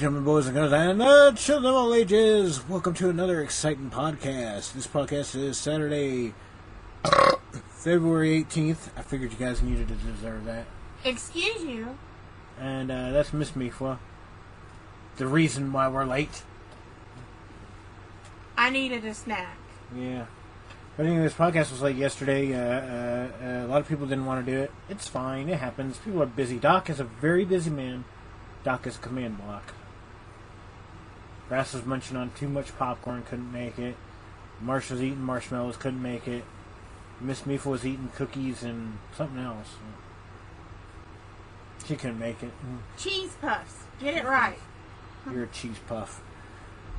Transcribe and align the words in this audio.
and 0.00 0.14
gentlemen, 0.14 0.24
boys 0.24 0.46
and 0.46 0.56
girls, 0.56 0.72
and 0.72 1.02
uh, 1.02 1.30
children 1.32 1.66
of 1.66 1.74
all 1.74 1.92
ages, 1.92 2.66
welcome 2.70 2.94
to 2.94 3.10
another 3.10 3.42
exciting 3.42 3.90
podcast. 3.90 4.72
This 4.72 4.86
podcast 4.86 5.36
is 5.36 5.58
Saturday, 5.58 6.32
February 7.68 8.42
18th. 8.42 8.88
I 8.96 9.02
figured 9.02 9.30
you 9.30 9.36
guys 9.36 9.60
needed 9.60 9.88
to 9.88 9.94
deserve 9.96 10.46
that. 10.46 10.64
Excuse 11.04 11.62
you. 11.64 11.98
And 12.58 12.90
uh, 12.90 13.10
that's 13.10 13.34
Miss 13.34 13.50
Mifwa. 13.50 13.98
The 15.18 15.26
reason 15.26 15.70
why 15.70 15.86
we're 15.88 16.06
late. 16.06 16.44
I 18.56 18.70
needed 18.70 19.04
a 19.04 19.12
snack. 19.12 19.58
Yeah. 19.94 20.24
But 20.96 21.04
anyway, 21.04 21.24
this 21.24 21.34
podcast 21.34 21.70
was 21.72 21.82
late 21.82 21.96
yesterday. 21.96 22.54
Uh, 22.54 22.58
uh, 22.58 23.28
uh, 23.44 23.66
a 23.66 23.68
lot 23.68 23.82
of 23.82 23.88
people 23.88 24.06
didn't 24.06 24.24
want 24.24 24.46
to 24.46 24.50
do 24.50 24.60
it. 24.60 24.72
It's 24.88 25.08
fine. 25.08 25.50
It 25.50 25.58
happens. 25.58 25.98
People 25.98 26.22
are 26.22 26.26
busy. 26.26 26.58
Doc 26.58 26.88
is 26.88 27.00
a 27.00 27.04
very 27.04 27.44
busy 27.44 27.68
man. 27.68 28.06
Doc 28.64 28.86
is 28.86 28.96
a 28.96 29.00
command 29.00 29.36
block. 29.44 29.74
Brass 31.50 31.74
was 31.74 31.84
munching 31.84 32.16
on 32.16 32.30
too 32.38 32.48
much 32.48 32.78
popcorn, 32.78 33.24
couldn't 33.24 33.52
make 33.52 33.76
it. 33.76 33.96
Marsh 34.60 34.88
was 34.88 35.02
eating 35.02 35.20
marshmallows, 35.20 35.76
couldn't 35.76 36.00
make 36.00 36.28
it. 36.28 36.44
Miss 37.20 37.42
Mifa 37.42 37.66
was 37.66 37.84
eating 37.84 38.08
cookies 38.14 38.62
and 38.62 38.98
something 39.16 39.40
else. 39.40 39.66
She 41.86 41.96
couldn't 41.96 42.20
make 42.20 42.40
it. 42.44 42.52
Mm. 42.64 42.78
Cheese 42.96 43.36
puffs. 43.40 43.74
Get 44.00 44.14
it 44.14 44.24
right. 44.24 44.58
You're 45.28 45.42
a 45.42 45.48
cheese 45.48 45.78
puff. 45.88 46.22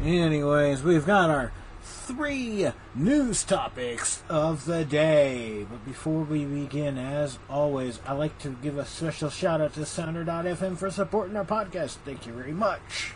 Anyways, 0.04 0.84
we've 0.84 1.06
got 1.06 1.30
our 1.30 1.54
three 1.82 2.72
news 2.94 3.46
topics 3.46 4.22
of 4.28 4.66
the 4.66 4.84
day. 4.84 5.66
But 5.70 5.86
before 5.86 6.24
we 6.24 6.44
begin, 6.44 6.98
as 6.98 7.40
always, 7.50 8.02
I'd 8.06 8.18
like 8.18 8.38
to 8.40 8.58
give 8.62 8.78
a 8.78 8.86
special 8.86 9.30
shout 9.30 9.62
out 9.62 9.76
to 9.76 9.86
Sounder.fm 9.86 10.78
for 10.78 10.92
supporting 10.92 11.38
our 11.38 11.46
podcast. 11.46 11.98
Thank 12.04 12.28
you 12.28 12.34
very 12.34 12.52
much. 12.52 13.14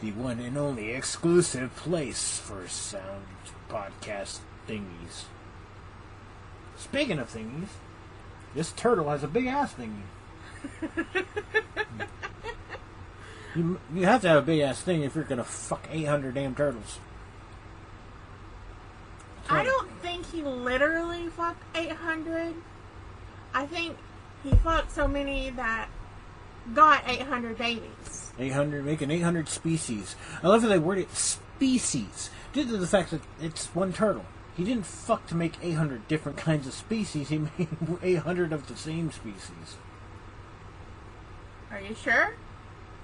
The 0.00 0.12
one 0.12 0.38
and 0.38 0.56
only 0.56 0.92
exclusive 0.92 1.74
place 1.74 2.38
for 2.38 2.68
sound 2.68 3.24
podcast 3.68 4.38
thingies. 4.68 5.24
Speaking 6.76 7.18
of 7.18 7.32
thingies, 7.32 7.68
this 8.54 8.72
turtle 8.72 9.08
has 9.08 9.24
a 9.24 9.28
big 9.28 9.46
ass 9.46 9.74
thingy. 9.74 10.02
you, 13.56 13.80
you 13.92 14.04
have 14.04 14.22
to 14.22 14.28
have 14.28 14.44
a 14.44 14.46
big 14.46 14.60
ass 14.60 14.80
thing 14.80 15.02
if 15.02 15.14
you're 15.14 15.24
gonna 15.24 15.44
fuck 15.44 15.88
800 15.90 16.34
damn 16.34 16.54
turtles. 16.54 16.98
I 19.50 19.64
don't 19.64 19.90
think 20.02 20.30
he 20.30 20.42
literally 20.42 21.28
fucked 21.28 21.62
800. 21.74 22.54
I 23.54 23.66
think 23.66 23.96
he 24.44 24.50
fucked 24.56 24.92
so 24.92 25.08
many 25.08 25.50
that 25.50 25.88
got 26.74 27.02
800 27.06 27.56
babies. 27.56 27.90
800, 28.38 28.84
making 28.84 29.10
800 29.10 29.48
species. 29.48 30.16
I 30.42 30.48
love 30.48 30.62
how 30.62 30.68
they 30.68 30.78
word 30.78 30.98
it 30.98 31.14
species, 31.14 32.30
due 32.52 32.64
to 32.64 32.76
the 32.76 32.86
fact 32.86 33.10
that 33.10 33.22
it's 33.40 33.66
one 33.74 33.92
turtle. 33.92 34.24
He 34.56 34.64
didn't 34.64 34.86
fuck 34.86 35.26
to 35.28 35.36
make 35.36 35.54
800 35.62 36.08
different 36.08 36.38
kinds 36.48 36.66
of 36.66 36.74
species, 36.74 37.28
he 37.28 37.38
made 37.38 37.68
800 38.02 38.52
of 38.52 38.66
the 38.66 38.76
same 38.76 39.10
species. 39.10 39.76
Are 41.70 41.80
you 41.80 41.94
sure? 41.94 42.34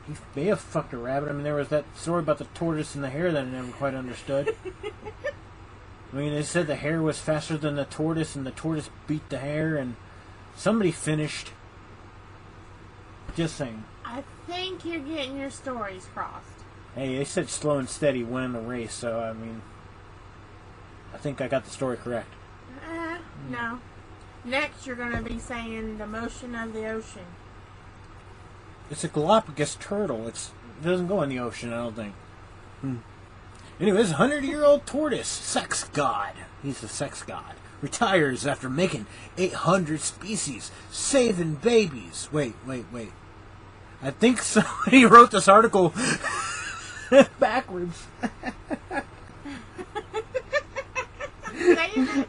He 0.06 0.14
may 0.34 0.46
have 0.46 0.60
fucked 0.60 0.92
a 0.92 0.98
rabbit. 0.98 1.30
I 1.30 1.32
mean, 1.32 1.44
there 1.44 1.54
was 1.54 1.68
that 1.68 1.84
story 1.96 2.20
about 2.20 2.38
the 2.38 2.44
tortoise 2.44 2.94
and 2.94 3.02
the 3.02 3.10
hare 3.10 3.32
that 3.32 3.44
I 3.44 3.48
never 3.48 3.72
quite 3.72 3.94
understood. 3.94 4.54
I 6.12 6.16
mean, 6.16 6.34
they 6.34 6.42
said 6.42 6.66
the 6.66 6.76
hare 6.76 7.02
was 7.02 7.18
faster 7.18 7.56
than 7.56 7.76
the 7.76 7.86
tortoise, 7.86 8.36
and 8.36 8.46
the 8.46 8.52
tortoise 8.52 8.90
beat 9.06 9.28
the 9.30 9.38
hare, 9.38 9.76
and 9.76 9.96
somebody 10.56 10.92
finished. 10.92 11.50
Just 13.34 13.56
saying. 13.56 13.84
I 14.14 14.22
think 14.46 14.84
you're 14.84 15.00
getting 15.00 15.36
your 15.36 15.50
stories 15.50 16.06
crossed. 16.14 16.46
Hey, 16.94 17.16
they 17.16 17.24
said 17.24 17.50
slow 17.50 17.78
and 17.78 17.88
steady 17.88 18.22
win 18.22 18.52
the 18.52 18.60
race, 18.60 18.94
so 18.94 19.18
I 19.18 19.32
mean, 19.32 19.60
I 21.12 21.18
think 21.18 21.40
I 21.40 21.48
got 21.48 21.64
the 21.64 21.70
story 21.70 21.96
correct. 21.96 22.32
Eh, 22.88 23.18
no. 23.50 23.80
Next, 24.44 24.86
you're 24.86 24.94
going 24.94 25.16
to 25.16 25.22
be 25.22 25.40
saying 25.40 25.98
the 25.98 26.06
motion 26.06 26.54
of 26.54 26.72
the 26.72 26.86
ocean. 26.86 27.26
It's 28.88 29.02
a 29.02 29.08
Galapagos 29.08 29.74
turtle. 29.80 30.28
It's, 30.28 30.52
it 30.80 30.84
doesn't 30.86 31.08
go 31.08 31.20
in 31.22 31.28
the 31.28 31.40
ocean, 31.40 31.72
I 31.72 31.78
don't 31.78 31.96
think. 31.96 32.14
Hmm. 32.82 32.96
Anyways, 33.80 34.10
100 34.10 34.44
year 34.44 34.64
old 34.64 34.86
tortoise, 34.86 35.26
sex 35.26 35.84
god. 35.92 36.34
He's 36.62 36.84
a 36.84 36.88
sex 36.88 37.24
god. 37.24 37.56
Retires 37.82 38.46
after 38.46 38.70
making 38.70 39.06
800 39.36 40.00
species, 40.00 40.70
saving 40.92 41.56
babies. 41.56 42.28
Wait, 42.30 42.54
wait, 42.64 42.84
wait. 42.92 43.10
I 44.02 44.10
think 44.10 44.42
somebody 44.42 45.04
wrote 45.06 45.30
this 45.30 45.48
article 45.48 45.94
backwards. 47.38 48.06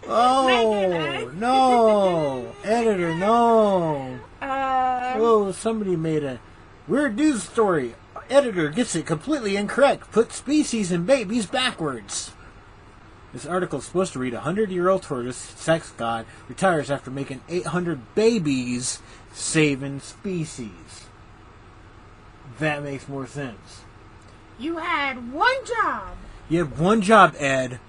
oh, 0.08 1.32
no. 1.36 2.56
Editor, 2.64 3.16
no. 3.16 4.20
Uh, 4.42 5.14
Oh, 5.18 5.52
somebody 5.52 5.96
made 5.96 6.24
a 6.24 6.40
weird 6.88 7.16
news 7.16 7.44
story. 7.44 7.96
Editor 8.30 8.70
gets 8.70 8.96
it 8.96 9.06
completely 9.06 9.56
incorrect. 9.56 10.12
Put 10.12 10.32
species 10.34 10.92
and 10.92 11.06
babies 11.06 11.46
backwards. 11.46 12.32
This 13.34 13.46
article 13.46 13.80
is 13.80 13.86
supposed 13.86 14.14
to 14.14 14.20
read: 14.20 14.34
a 14.34 14.42
hundred-year-old 14.42 15.04
tortoise, 15.04 15.38
sex 15.38 15.92
god, 15.92 16.26
retires 16.48 16.90
after 16.90 17.12
making 17.12 17.42
800 17.50 18.16
babies, 18.16 19.00
saving 19.34 20.00
species. 20.00 21.05
That 22.60 22.84
makes 22.84 23.08
more 23.08 23.28
sense. 23.28 23.82
you 24.58 24.78
had 24.78 25.34
one 25.34 25.66
job. 25.66 26.16
You 26.50 26.60
had 26.66 26.78
one 26.78 27.02
job, 27.02 27.36
Ed. 27.38 27.80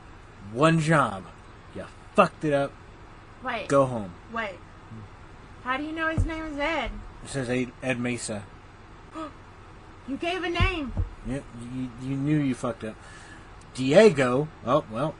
One 0.52 0.80
job. 0.80 1.24
You 1.74 1.84
fucked 2.14 2.44
it 2.44 2.52
up. 2.52 2.72
Wait. 3.44 3.68
Go 3.68 3.86
home. 3.86 4.12
Wait. 4.32 4.58
How 5.62 5.76
do 5.76 5.84
you 5.84 5.92
know 5.92 6.08
his 6.08 6.24
name 6.24 6.44
is 6.44 6.58
Ed? 6.58 6.90
It 7.24 7.28
says 7.30 7.48
Ed 7.50 7.72
Ed 7.82 7.98
Mesa. 8.00 8.42
You 10.08 10.16
gave 10.16 10.44
a 10.44 10.48
name. 10.50 10.92
Yep, 11.26 11.42
you, 11.74 11.90
you 12.00 12.16
knew 12.16 12.38
you 12.38 12.54
fucked 12.54 12.84
up. 12.84 12.94
Diego, 13.74 14.46
oh, 14.64 14.84
well, 14.88 15.16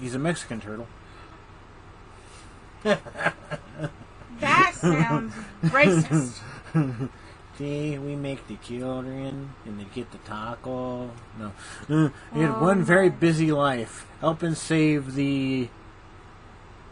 he's 0.00 0.16
a 0.16 0.18
Mexican 0.18 0.60
turtle. 0.60 0.88
That 2.82 4.74
sounds 4.74 5.32
racist. 5.66 6.38
See, 7.58 7.96
we 7.96 8.16
make 8.16 8.46
the 8.48 8.56
children 8.56 9.54
and 9.64 9.80
they 9.80 9.84
get 9.94 10.10
the 10.12 10.18
taco. 10.18 11.10
No. 11.38 11.52
Uh, 11.88 12.10
he 12.34 12.42
had 12.42 12.60
one 12.60 12.82
very 12.82 13.08
busy 13.08 13.50
life, 13.50 14.06
helping 14.20 14.54
save 14.54 15.14
the 15.14 15.68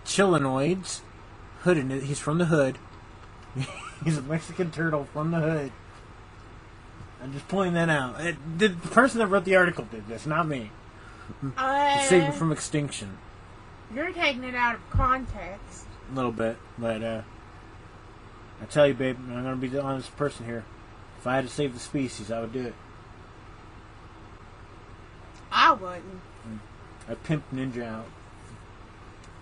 Chelonoidis. 0.07 1.01
Hood 1.61 1.79
in 1.79 1.91
it. 1.91 2.05
He's 2.05 2.19
from 2.19 2.39
the 2.39 2.47
hood. 2.47 2.79
he's 4.05 4.19
a 4.19 4.23
Mexican 4.23 4.71
turtle 4.71 5.07
from 5.13 5.31
the 5.31 5.41
hood. 5.41 5.73
I'm 7.23 7.33
just 7.33 7.49
pointing 7.49 7.75
that 7.75 7.89
out. 7.89 8.21
It, 8.21 8.37
the 8.59 8.71
person 8.71 9.19
that 9.19 9.29
wrote 9.29 9.45
the 9.45 9.57
article 9.57 9.87
did 9.91 10.09
this, 10.09 10.27
not 10.27 10.47
me. 10.47 10.71
Uh, 11.57 11.99
him 11.99 12.33
from 12.33 12.53
extinction. 12.53 13.17
you're 13.95 14.13
taking 14.13 14.45
it 14.45 14.55
out 14.55 14.75
of 14.75 14.91
context. 14.91 15.87
A 16.13 16.15
little 16.15 16.33
bit, 16.33 16.59
but 16.77 17.03
uh, 17.03 17.23
I 18.63 18.67
tell 18.67 18.87
you, 18.87 18.95
babe, 18.95 19.19
I'm 19.29 19.43
gonna 19.43 19.57
be 19.57 19.69
the 19.69 19.83
honest 19.83 20.17
person 20.17 20.47
here. 20.47 20.65
If 21.19 21.27
I 21.27 21.37
had 21.37 21.47
to 21.47 21.51
save 21.51 21.75
the 21.75 21.81
species, 21.81 22.31
I 22.31 22.41
would 22.41 22.53
do 22.53 22.67
it. 22.67 22.75
I 25.51 25.73
wouldn't. 25.73 26.21
Mm. 26.47 26.59
I 27.09 27.15
pimped 27.15 27.55
Ninja 27.55 27.85
out. 27.85 28.07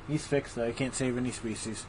He's 0.08 0.26
fixed 0.26 0.54
though. 0.54 0.66
He 0.66 0.72
can't 0.72 0.94
save 0.94 1.16
any 1.16 1.30
species. 1.30 1.86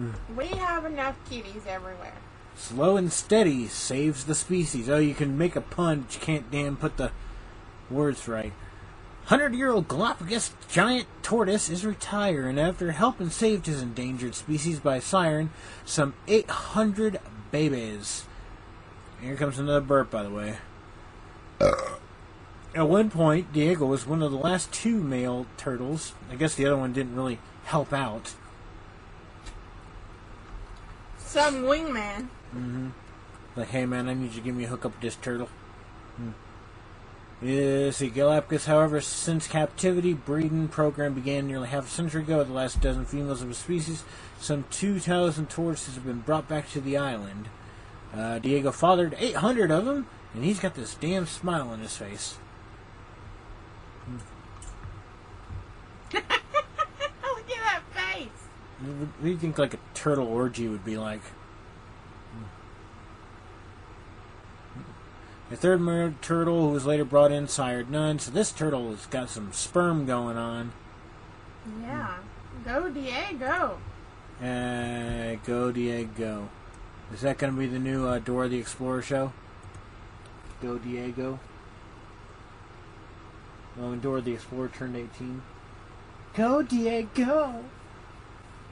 Mm. 0.00 0.14
We 0.36 0.46
have 0.46 0.84
enough 0.84 1.16
kitties 1.28 1.62
everywhere. 1.66 2.14
Slow 2.56 2.96
and 2.96 3.12
steady 3.12 3.68
saves 3.68 4.24
the 4.24 4.34
species. 4.34 4.88
Oh, 4.88 4.98
you 4.98 5.14
can 5.14 5.38
make 5.38 5.56
a 5.56 5.60
pun, 5.60 6.02
but 6.02 6.14
you 6.14 6.20
can't 6.20 6.50
damn 6.50 6.76
put 6.76 6.96
the 6.96 7.12
words 7.90 8.26
right. 8.28 8.52
Hundred-year-old 9.28 9.88
Galapagos 9.88 10.52
giant 10.70 11.06
tortoise 11.22 11.68
is 11.68 11.84
retired 11.84 12.56
after 12.56 12.92
helping 12.92 13.28
save 13.28 13.66
his 13.66 13.82
endangered 13.82 14.34
species 14.34 14.80
by 14.80 15.00
siren 15.00 15.50
some 15.84 16.14
800 16.26 17.20
babies. 17.50 18.24
Here 19.20 19.36
comes 19.36 19.58
another 19.58 19.82
burp, 19.82 20.10
by 20.10 20.22
the 20.22 20.30
way. 20.30 20.56
At 22.74 22.88
one 22.88 23.10
point, 23.10 23.52
Diego 23.52 23.84
was 23.84 24.06
one 24.06 24.22
of 24.22 24.32
the 24.32 24.38
last 24.38 24.72
two 24.72 25.02
male 25.02 25.44
turtles. 25.58 26.14
I 26.32 26.36
guess 26.36 26.54
the 26.54 26.64
other 26.64 26.78
one 26.78 26.94
didn't 26.94 27.14
really 27.14 27.38
help 27.64 27.92
out. 27.92 28.32
Some 31.18 31.64
wingman. 31.64 32.28
Like, 33.56 33.68
hey 33.68 33.84
man, 33.84 34.08
I 34.08 34.14
need 34.14 34.30
you 34.30 34.36
to 34.36 34.40
give 34.40 34.54
me 34.54 34.64
a 34.64 34.68
hookup 34.68 34.92
with 34.92 35.02
this 35.02 35.16
turtle. 35.16 35.50
Hmm. 36.16 36.30
Yeah, 37.40 37.92
see, 37.92 38.08
Galapagos, 38.08 38.66
however, 38.66 39.00
since 39.00 39.46
captivity 39.46 40.12
breeding 40.12 40.66
program 40.66 41.14
began 41.14 41.46
nearly 41.46 41.68
half 41.68 41.86
a 41.86 41.90
century 41.90 42.22
ago, 42.22 42.42
the 42.42 42.52
last 42.52 42.80
dozen 42.80 43.04
females 43.04 43.42
of 43.42 43.48
the 43.48 43.54
species, 43.54 44.02
some 44.40 44.64
2,000 44.70 45.48
tortoises 45.48 45.94
have 45.94 46.04
been 46.04 46.20
brought 46.20 46.48
back 46.48 46.68
to 46.70 46.80
the 46.80 46.96
island. 46.96 47.48
Uh, 48.12 48.40
Diego 48.40 48.72
fathered 48.72 49.14
800 49.18 49.70
of 49.70 49.84
them 49.84 50.08
and 50.34 50.44
he's 50.44 50.60
got 50.60 50.74
this 50.74 50.94
damn 50.94 51.26
smile 51.26 51.68
on 51.68 51.80
his 51.80 51.96
face. 51.96 52.38
Look 56.12 56.24
at 56.24 56.42
that 57.22 57.82
face. 57.92 58.28
What 58.80 59.22
do 59.22 59.28
you 59.28 59.36
think 59.36 59.58
like 59.58 59.74
a 59.74 59.78
turtle 59.94 60.26
orgy 60.26 60.68
would 60.68 60.84
be 60.84 60.96
like? 60.96 61.22
The 65.50 65.56
third 65.56 65.80
murdered 65.80 66.20
turtle, 66.20 66.60
who 66.60 66.72
was 66.74 66.84
later 66.84 67.04
brought 67.04 67.32
in, 67.32 67.48
sired 67.48 67.90
none. 67.90 68.18
So 68.18 68.30
this 68.30 68.52
turtle 68.52 68.90
has 68.90 69.06
got 69.06 69.30
some 69.30 69.52
sperm 69.52 70.04
going 70.04 70.36
on. 70.36 70.72
Yeah. 71.82 72.16
Go 72.64 72.90
Diego. 72.90 73.78
Uh, 74.42 75.36
go 75.46 75.72
Diego. 75.72 76.48
Is 77.12 77.22
that 77.22 77.38
going 77.38 77.54
to 77.54 77.58
be 77.58 77.66
the 77.66 77.78
new 77.78 78.06
uh, 78.06 78.18
Dora 78.18 78.48
the 78.48 78.58
Explorer 78.58 79.00
show? 79.00 79.32
Go 80.60 80.76
Diego. 80.76 81.38
Well, 83.76 83.90
when 83.90 84.00
Dora 84.00 84.20
the 84.20 84.32
Explorer 84.32 84.68
turned 84.68 84.96
18. 84.96 85.40
Go 86.34 86.62
Diego! 86.62 87.64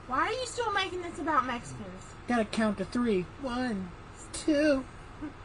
Why 0.07 0.27
are 0.27 0.33
you 0.33 0.47
still 0.47 0.73
making 0.73 1.03
this 1.03 1.19
about 1.19 1.47
Mexicans? 1.47 2.15
Gotta 2.29 2.45
count 2.45 2.79
to 2.79 2.85
three. 2.85 3.25
One, 3.41 3.91
two, 4.33 4.85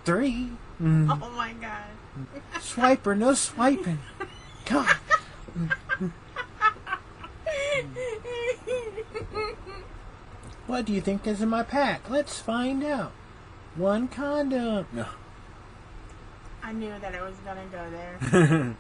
three. 0.06 0.52
Mm. 0.82 1.20
Oh 1.22 1.30
my 1.32 1.54
god. 1.54 1.86
Swiper, 2.56 3.18
no 3.18 3.34
swiping. 3.34 4.00
God. 4.66 4.98
What 10.72 10.86
do 10.86 10.94
you 10.94 11.02
think 11.02 11.28
is 11.28 11.42
in 11.42 11.50
my 11.50 11.64
pack? 11.64 12.10
Let's 12.10 12.40
find 12.40 12.82
out. 12.84 13.12
One 13.76 14.08
condom. 14.08 14.88
No. 14.94 15.06
I 16.64 16.72
knew 16.72 16.94
that 17.02 17.14
it 17.14 17.22
was 17.22 17.36
gonna 17.44 17.66
go 17.72 18.76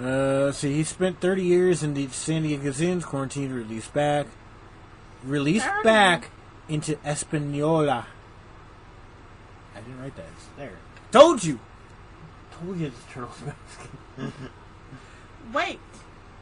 there. 0.00 0.48
uh, 0.48 0.50
see, 0.50 0.74
he 0.74 0.82
spent 0.82 1.20
30 1.20 1.44
years 1.44 1.82
in 1.84 1.94
the 1.94 2.08
San 2.08 2.42
Diego 2.42 2.70
Zins, 2.70 3.04
quarantined, 3.04 3.54
released 3.54 3.94
back. 3.94 4.26
Released 5.22 5.66
30? 5.66 5.82
back 5.84 6.30
into 6.68 6.98
Espanola. 7.04 8.06
I 9.82 9.88
didn't 9.88 10.02
write 10.02 10.16
that. 10.16 10.26
It's 10.36 10.46
there. 10.56 10.78
Told 11.10 11.44
you! 11.44 11.58
Told 12.52 12.78
you 12.78 12.90
the 12.90 13.12
turtle's 13.12 13.42
Mexican. 13.44 14.32
Wait. 15.52 15.80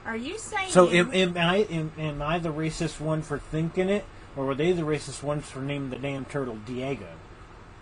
Are 0.04 0.16
you 0.16 0.38
saying 0.38 0.70
So 0.70 0.88
am, 0.88 1.12
am 1.12 1.37
I 1.37 1.56
am, 1.70 1.92
am 1.98 2.22
I 2.22 2.38
the 2.38 2.52
racist 2.52 3.00
one 3.00 3.22
for 3.22 3.38
thinking 3.38 3.88
it, 3.88 4.04
or 4.37 4.46
were 4.46 4.54
they 4.54 4.72
the 4.72 4.82
racist 4.82 5.22
ones 5.22 5.44
for 5.46 5.60
naming 5.60 5.90
the 5.90 5.96
damn 5.96 6.25
turtle 6.25 6.56
Diego? 6.66 7.06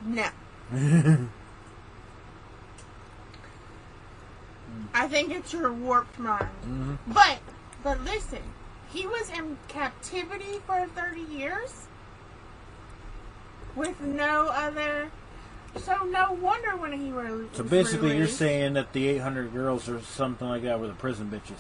No. 0.05 0.29
I 4.95 5.09
think 5.09 5.31
it's 5.31 5.53
your 5.53 5.73
warped 5.73 6.19
mind. 6.19 6.49
Mm-hmm. 6.63 7.13
But 7.13 7.39
but 7.83 8.05
listen, 8.05 8.43
he 8.91 9.07
was 9.07 9.31
in 9.31 9.57
captivity 9.69 10.61
for 10.67 10.87
30 10.87 11.21
years 11.21 11.87
with 13.77 14.01
no 14.01 14.49
other. 14.49 15.11
So 15.79 16.05
no 16.05 16.33
wonder 16.33 16.77
when 16.77 16.93
he 16.93 17.13
were. 17.13 17.47
So 17.53 17.63
basically, 17.65 18.17
you're 18.17 18.27
saying 18.27 18.75
that 18.75 18.93
the 18.93 19.09
800 19.09 19.53
girls 19.53 19.89
or 19.89 20.01
something 20.01 20.49
like 20.49 20.63
that 20.63 20.79
were 20.81 20.89
the 20.89 20.93
prison 20.95 21.31
bitches. 21.31 21.59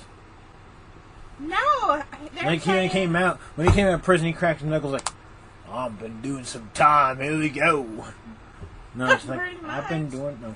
no. 1.38 2.02
Like 2.42 2.62
he 2.62 2.70
when 2.70 2.82
he 2.84 2.88
came 2.88 3.14
out, 3.16 3.38
when 3.56 3.66
he 3.68 3.72
came 3.72 3.86
out 3.86 3.94
of 3.94 4.02
prison, 4.02 4.26
he 4.26 4.32
cracked 4.32 4.60
his 4.60 4.68
knuckles 4.70 4.92
like, 4.94 5.08
"I've 5.70 5.98
been 5.98 6.20
doing 6.20 6.44
some 6.44 6.70
time. 6.74 7.20
Here 7.20 7.38
we 7.38 7.48
go." 7.48 7.86
No, 8.94 9.12
it's 9.12 9.26
like 9.28 9.40
I've 9.64 9.88
been 9.88 10.08
doing 10.10 10.38
no. 10.42 10.54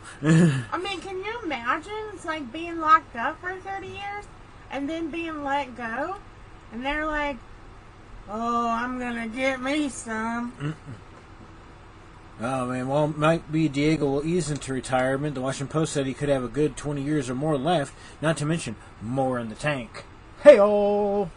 I 0.72 0.78
mean, 0.78 1.00
can 1.00 1.18
you 1.18 1.34
imagine? 1.44 1.92
It's 2.12 2.24
like 2.24 2.50
being 2.52 2.80
locked 2.80 3.14
up 3.14 3.40
for 3.40 3.54
30 3.54 3.86
years 3.86 4.24
and 4.70 4.88
then 4.88 5.10
being 5.10 5.44
let 5.44 5.76
go, 5.76 6.16
and 6.72 6.84
they're 6.84 7.06
like, 7.06 7.36
"Oh, 8.28 8.68
I'm 8.68 8.98
gonna 8.98 9.28
get 9.28 9.60
me 9.60 9.88
some." 9.88 10.74
Oh 12.44 12.66
man, 12.66 12.88
well, 12.88 13.06
might 13.06 13.52
be 13.52 13.68
Diego 13.68 14.04
will 14.10 14.26
ease 14.26 14.50
into 14.50 14.72
retirement. 14.72 15.36
The 15.36 15.40
Washington 15.40 15.72
Post 15.72 15.92
said 15.92 16.06
he 16.06 16.14
could 16.14 16.28
have 16.28 16.42
a 16.42 16.48
good 16.48 16.76
20 16.76 17.00
years 17.00 17.30
or 17.30 17.36
more 17.36 17.56
left, 17.56 17.94
not 18.20 18.36
to 18.38 18.44
mention 18.46 18.74
more 19.00 19.38
in 19.38 19.48
the 19.48 19.54
tank. 19.54 20.04
Hey 20.42 20.58
oh, 20.58 21.30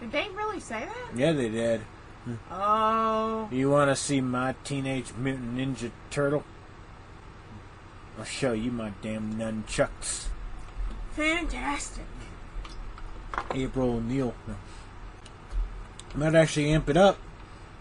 Did 0.00 0.12
they 0.12 0.28
really 0.36 0.60
say 0.60 0.84
that? 0.86 1.16
yeah, 1.18 1.32
they 1.32 1.48
did. 1.48 1.80
Oh, 2.50 3.48
You 3.50 3.70
want 3.70 3.90
to 3.90 3.96
see 3.96 4.20
my 4.20 4.54
teenage 4.62 5.12
mutant 5.18 5.56
ninja 5.56 5.90
turtle? 6.10 6.44
I'll 8.16 8.24
show 8.24 8.52
you 8.52 8.70
my 8.70 8.92
damn 9.02 9.34
nunchucks. 9.34 10.26
fantastic! 11.10 12.04
April 13.52 13.94
O'Neil. 13.94 14.34
No. 14.46 14.54
Might 16.14 16.34
actually 16.34 16.70
amp 16.70 16.88
it 16.88 16.96
up. 16.96 17.18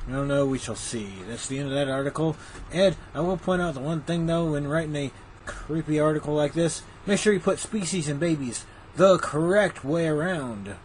I 0.08 0.12
don't 0.12 0.28
know. 0.28 0.46
We 0.46 0.60
shall 0.60 0.76
see. 0.76 1.10
That's 1.28 1.48
the 1.48 1.60
end 1.60 1.70
of 1.70 1.74
that 1.74 1.90
article. 1.90 2.36
Ed, 2.72 2.96
I 3.14 3.22
will 3.22 3.38
point 3.38 3.62
out 3.62 3.74
the 3.74 3.80
one 3.80 4.02
thing 4.02 4.26
though, 4.26 4.52
when 4.52 4.68
writing 4.68 4.96
a 4.96 5.12
creepy 5.46 6.00
article 6.00 6.34
like 6.34 6.54
this, 6.54 6.84
make 7.06 7.20
sure 7.20 7.34
you 7.34 7.40
put 7.40 7.60
species 7.60 8.08
and 8.08 8.20
babies 8.20 8.66
the 8.96 9.18
correct 9.18 9.84
way 9.84 10.08
around. 10.08 10.76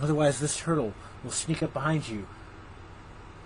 Otherwise, 0.00 0.40
this 0.40 0.58
turtle 0.58 0.94
will 1.22 1.30
sneak 1.30 1.62
up 1.62 1.72
behind 1.72 2.08
you, 2.08 2.26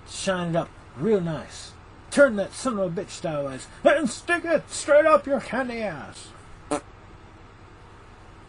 shine 0.09 0.51
it 0.51 0.57
up 0.57 0.69
real 0.97 1.21
nice, 1.21 1.73
turn 2.11 2.37
that 2.37 2.53
son 2.53 2.79
of 2.79 2.99
a 2.99 3.03
bitch 3.03 3.11
sideways, 3.11 3.67
and 3.85 4.09
stick 4.09 4.45
it 4.45 4.69
straight 4.71 5.07
up 5.07 5.27
your 5.27 5.41
candy 5.41 5.83
ass. 5.83 6.29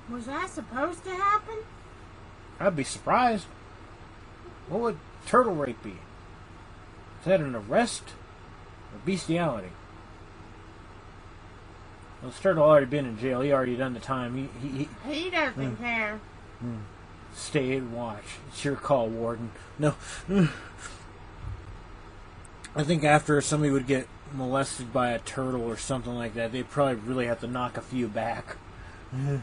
Was 0.09 0.25
that 0.25 0.49
supposed 0.49 1.03
to 1.05 1.11
happen? 1.11 1.59
I'd 2.59 2.75
be 2.75 2.83
surprised. 2.83 3.45
What 4.67 4.81
would 4.81 4.97
turtle 5.25 5.55
rape 5.55 5.81
be? 5.81 5.97
Is 7.21 7.25
that 7.25 7.39
an 7.39 7.55
arrest 7.55 8.03
or 8.93 8.99
bestiality? 9.05 9.69
Well, 12.21 12.31
this 12.31 12.39
turtle 12.39 12.63
already 12.63 12.87
been 12.87 13.05
in 13.05 13.17
jail. 13.19 13.41
He 13.41 13.51
already 13.51 13.75
done 13.75 13.93
the 13.93 13.99
time. 13.99 14.49
He, 14.61 14.67
he, 14.67 14.89
he 15.05 15.23
He 15.23 15.29
doesn't 15.29 15.75
hmm. 15.75 15.83
care. 15.83 16.19
Hmm. 16.59 16.77
stay 17.33 17.77
and 17.77 17.93
watch. 17.93 18.37
It's 18.49 18.65
your 18.65 18.75
call, 18.75 19.07
warden. 19.07 19.51
No. 19.77 19.95
I 22.75 22.83
think 22.83 23.03
after 23.03 23.39
somebody 23.41 23.71
would 23.71 23.87
get 23.87 24.07
molested 24.33 24.93
by 24.93 25.11
a 25.11 25.19
turtle 25.19 25.63
or 25.63 25.77
something 25.77 26.15
like 26.15 26.33
that, 26.35 26.51
they'd 26.51 26.69
probably 26.69 26.95
really 26.95 27.27
have 27.27 27.41
to 27.41 27.47
knock 27.47 27.77
a 27.77 27.81
few 27.81 28.07
back. 28.07 28.57
you 29.13 29.41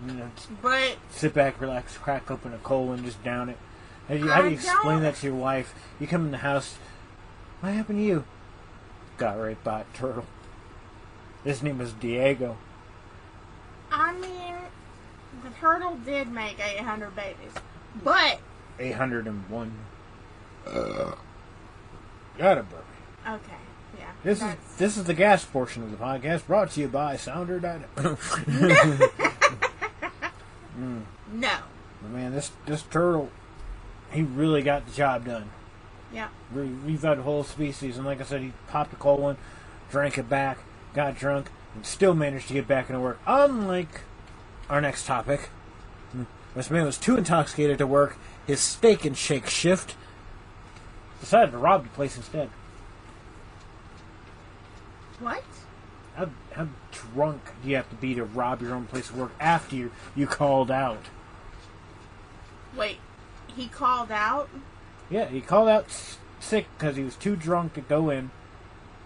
know, 0.00 0.30
But 0.62 0.96
sit 1.10 1.34
back, 1.34 1.60
relax, 1.60 1.98
crack 1.98 2.30
open 2.30 2.54
a 2.54 2.58
coal, 2.58 2.92
and 2.92 3.04
just 3.04 3.22
down 3.22 3.48
it. 3.48 3.58
How 4.12 4.18
do 4.18 4.24
you, 4.24 4.30
how 4.30 4.42
do 4.42 4.48
you 4.48 4.54
explain 4.54 5.00
that 5.00 5.14
to 5.16 5.26
your 5.26 5.36
wife? 5.36 5.74
You 5.98 6.06
come 6.06 6.26
in 6.26 6.32
the 6.32 6.38
house. 6.38 6.76
What 7.60 7.72
happened 7.72 7.98
to 7.98 8.04
you? 8.04 8.24
Got 9.16 9.40
raped 9.40 9.64
by 9.64 9.80
a 9.80 9.84
turtle. 9.94 10.26
His 11.44 11.62
name 11.62 11.78
was 11.78 11.94
Diego. 11.94 12.58
I 13.90 14.12
mean, 14.12 14.54
the 15.42 15.48
turtle 15.58 15.96
did 16.04 16.30
make 16.30 16.58
800 16.60 17.16
babies, 17.16 17.52
but 18.04 18.38
801. 18.78 19.72
Uh, 20.66 21.14
got 22.36 22.58
a 22.58 22.62
burp. 22.64 22.84
okay, 23.26 23.52
yeah. 23.98 24.10
This 24.22 24.42
is 24.42 24.54
this 24.76 24.96
is 24.98 25.04
the 25.04 25.14
gas 25.14 25.44
portion 25.44 25.82
of 25.82 25.90
the 25.90 25.96
podcast 25.96 26.46
brought 26.46 26.70
to 26.72 26.80
you 26.80 26.88
by 26.88 27.16
Sounder 27.16 27.58
Dynamo. 27.58 27.88
Hmm. 30.74 31.00
no. 31.34 31.58
Man, 32.10 32.32
this 32.32 32.50
this 32.66 32.82
turtle, 32.82 33.30
he 34.12 34.22
really 34.22 34.62
got 34.62 34.86
the 34.86 34.92
job 34.92 35.24
done. 35.24 35.50
Yeah. 36.12 36.28
Re- 36.52 36.66
revived 36.66 37.20
the 37.20 37.24
whole 37.24 37.44
species, 37.44 37.96
and 37.96 38.06
like 38.06 38.20
I 38.20 38.24
said, 38.24 38.40
he 38.40 38.52
popped 38.68 38.92
a 38.92 38.96
cold 38.96 39.20
one, 39.20 39.36
drank 39.90 40.18
it 40.18 40.28
back, 40.28 40.58
got 40.94 41.16
drunk, 41.16 41.50
and 41.74 41.86
still 41.86 42.14
managed 42.14 42.48
to 42.48 42.54
get 42.54 42.68
back 42.68 42.90
into 42.90 43.00
work. 43.00 43.20
Unlike 43.26 44.02
our 44.68 44.80
next 44.80 45.06
topic, 45.06 45.48
this 46.54 46.70
man 46.70 46.84
was 46.84 46.98
too 46.98 47.16
intoxicated 47.16 47.78
to 47.78 47.86
work 47.86 48.16
his 48.46 48.60
steak 48.60 49.04
and 49.04 49.16
shake 49.16 49.46
shift. 49.46 49.96
Decided 51.20 51.52
to 51.52 51.58
rob 51.58 51.84
the 51.84 51.88
place 51.90 52.16
instead. 52.16 52.50
What? 55.20 55.44
How, 56.16 56.28
how 56.52 56.68
drunk 56.90 57.40
do 57.62 57.70
you 57.70 57.76
have 57.76 57.88
to 57.88 57.96
be 57.96 58.14
to 58.14 58.24
rob 58.24 58.60
your 58.60 58.74
own 58.74 58.86
place 58.86 59.08
of 59.08 59.16
work 59.16 59.32
after 59.40 59.76
you, 59.76 59.92
you 60.14 60.26
called 60.26 60.70
out? 60.70 61.04
Wait, 62.76 62.98
he 63.56 63.68
called 63.68 64.10
out? 64.10 64.48
Yeah, 65.10 65.26
he 65.26 65.40
called 65.40 65.68
out 65.68 65.86
sick 66.40 66.66
because 66.78 66.96
he 66.96 67.02
was 67.02 67.16
too 67.16 67.36
drunk 67.36 67.74
to 67.74 67.80
go 67.80 68.10
in, 68.10 68.30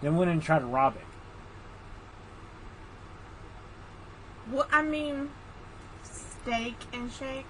then 0.01 0.15
went 0.15 0.29
in 0.29 0.37
and 0.37 0.43
tried 0.43 0.59
to 0.59 0.65
rob 0.65 0.95
it. 0.95 1.01
Well, 4.51 4.67
I 4.71 4.81
mean, 4.81 5.31
steak 6.03 6.75
and 6.93 7.11
shake. 7.11 7.45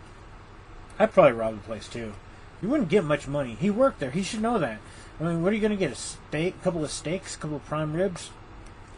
I'd 0.98 1.14
probably 1.14 1.34
rob 1.34 1.56
the 1.56 1.62
place 1.62 1.88
too. 1.88 2.14
You 2.62 2.70
wouldn't 2.70 2.90
get 2.90 3.04
much 3.04 3.28
money. 3.28 3.56
He 3.60 3.70
worked 3.70 4.00
there. 4.00 4.10
He 4.10 4.24
should 4.24 4.42
know 4.42 4.58
that. 4.58 4.80
I 5.20 5.24
mean, 5.24 5.44
what 5.44 5.52
are 5.52 5.56
you 5.56 5.62
going 5.62 5.72
to 5.72 5.78
get? 5.78 5.92
A 5.92 5.96
steak, 5.96 6.56
a 6.60 6.64
couple 6.64 6.84
of 6.84 6.90
steaks, 6.90 7.36
a 7.36 7.38
couple 7.38 7.58
of 7.58 7.66
prime 7.66 7.94
ribs? 7.94 8.32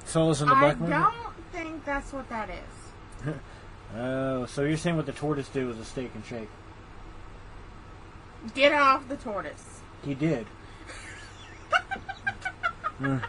Solis 0.06 0.40
in 0.40 0.48
the 0.48 0.56
I 0.56 0.60
black 0.60 0.80
market? 0.80 0.96
I 0.96 1.24
don't 1.24 1.52
think 1.52 1.86
that's 1.86 2.14
what 2.14 2.30
that 2.30 2.50
is. 2.50 3.34
Oh, 3.98 4.46
so 4.46 4.62
you're 4.62 4.78
saying 4.78 4.98
what 4.98 5.08
the 5.08 5.12
tortoise 5.12 5.50
did 5.50 5.66
was 5.66 5.80
a 5.80 5.84
steak 5.84 6.12
and 6.14 6.24
shake? 6.24 6.48
Get 8.54 8.74
off 8.74 9.08
the 9.08 9.18
tortoise. 9.18 9.82
He 10.04 10.14
did. 10.14 10.48
Mm. 13.00 13.24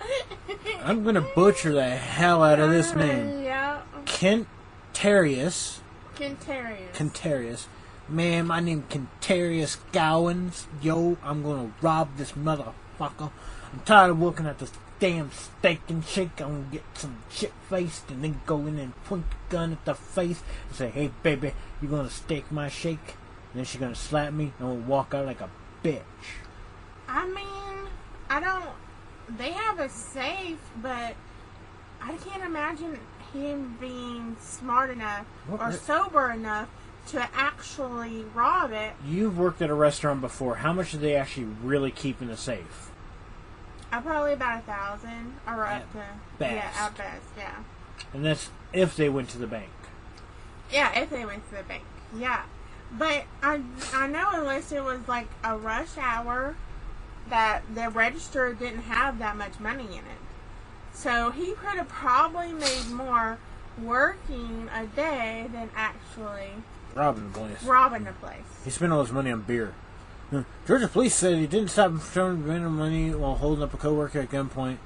I'm 0.84 1.04
gonna 1.04 1.26
butcher 1.34 1.72
the 1.72 1.88
hell 1.88 2.42
out 2.42 2.58
of 2.58 2.70
this 2.70 2.94
name. 2.94 3.42
Yeah. 3.42 3.82
Kentarius. 4.04 5.80
Quintarius. 6.14 6.92
Kentarius. 6.94 7.66
Man, 8.08 8.48
my 8.48 8.60
name 8.60 8.84
Kentarius 8.90 9.78
Gowans. 9.92 10.66
Yo, 10.82 11.16
I'm 11.22 11.42
gonna 11.42 11.72
rob 11.80 12.16
this 12.16 12.32
motherfucker. 12.32 13.30
I'm 13.72 13.80
tired 13.84 14.10
of 14.10 14.20
looking 14.20 14.46
at 14.46 14.58
this 14.58 14.72
damn 14.98 15.30
steak 15.30 15.80
and 15.88 16.04
shake. 16.04 16.40
I'm 16.40 16.48
gonna 16.48 16.64
get 16.72 16.82
some 16.94 17.18
shit 17.30 17.52
faced 17.68 18.10
and 18.10 18.24
then 18.24 18.40
go 18.46 18.66
in 18.66 18.78
and 18.78 19.04
point 19.04 19.30
the 19.30 19.36
gun 19.48 19.72
at 19.72 19.84
the 19.84 19.94
face 19.94 20.42
and 20.68 20.76
say, 20.76 20.90
hey 20.90 21.12
baby, 21.22 21.52
you 21.80 21.88
gonna 21.88 22.10
steak 22.10 22.50
my 22.50 22.68
shake? 22.68 23.14
Then 23.54 23.64
she's 23.64 23.80
gonna 23.80 23.94
slap 23.94 24.32
me 24.32 24.52
and 24.58 24.68
gonna 24.68 24.74
walk 24.86 25.14
out 25.14 25.26
like 25.26 25.40
a 25.40 25.50
bitch. 25.82 26.02
I 27.08 27.26
mean, 27.26 27.88
I 28.28 28.40
don't. 28.40 28.64
They 29.38 29.50
have 29.52 29.78
a 29.80 29.88
safe, 29.88 30.58
but 30.80 31.14
I 32.02 32.16
can't 32.24 32.44
imagine 32.44 32.98
him 33.32 33.76
being 33.80 34.36
smart 34.40 34.90
enough 34.90 35.26
What- 35.46 35.60
or 35.60 35.72
sober 35.72 36.30
enough 36.30 36.68
to 37.08 37.28
actually 37.34 38.24
rob 38.34 38.72
it. 38.72 38.92
You've 39.04 39.38
worked 39.38 39.62
at 39.62 39.70
a 39.70 39.74
restaurant 39.74 40.20
before. 40.20 40.56
How 40.56 40.72
much 40.72 40.92
do 40.92 40.98
they 40.98 41.14
actually 41.16 41.46
really 41.62 41.90
keep 41.90 42.20
in 42.22 42.28
the 42.28 42.36
safe? 42.36 42.90
Uh, 43.92 44.00
probably 44.00 44.32
about 44.34 44.58
a 44.58 44.62
thousand 44.62 45.34
or 45.48 45.64
At 45.64 45.82
up 45.82 45.92
to 45.92 45.98
best. 46.38 46.54
yeah, 46.54 46.84
at 46.86 46.96
best, 46.96 47.24
yeah, 47.36 47.54
And 48.14 48.24
that's 48.24 48.50
if 48.72 48.94
they 48.94 49.08
went 49.08 49.28
to 49.30 49.38
the 49.38 49.48
bank. 49.48 49.70
yeah. 50.70 50.96
If 50.96 51.10
they 51.10 51.24
went 51.24 51.48
to 51.50 51.56
the 51.56 51.62
bank, 51.64 51.82
yeah. 52.16 52.42
But 52.92 53.24
I 53.42 53.60
I 53.94 54.06
know 54.06 54.30
unless 54.32 54.72
it 54.72 54.82
was 54.82 55.00
like 55.06 55.28
a 55.44 55.56
rush 55.56 55.96
hour, 55.98 56.56
that 57.28 57.62
the 57.74 57.88
register 57.88 58.52
didn't 58.52 58.82
have 58.82 59.18
that 59.18 59.36
much 59.36 59.60
money 59.60 59.84
in 59.84 59.98
it. 59.98 60.20
So 60.92 61.30
he 61.30 61.52
could 61.52 61.78
have 61.78 61.88
probably 61.88 62.52
made 62.52 62.90
more 62.90 63.38
working 63.80 64.68
a 64.74 64.86
day 64.86 65.48
than 65.52 65.70
actually 65.74 66.50
Robbing 66.94 67.32
the 67.32 67.38
place. 67.38 67.62
robbing 67.62 68.04
the 68.04 68.12
place. 68.12 68.42
He 68.64 68.70
spent 68.70 68.92
all 68.92 69.02
his 69.02 69.12
money 69.12 69.30
on 69.30 69.42
beer. 69.42 69.72
Georgia 70.66 70.88
police 70.88 71.14
said 71.14 71.38
he 71.38 71.46
didn't 71.46 71.70
stop 71.70 71.90
him 71.90 71.98
from 71.98 72.12
showing 72.12 72.46
random 72.46 72.76
money 72.76 73.14
while 73.14 73.36
holding 73.36 73.64
up 73.64 73.74
a 73.74 73.76
coworker 73.76 74.20
at 74.20 74.30
gunpoint. 74.30 74.78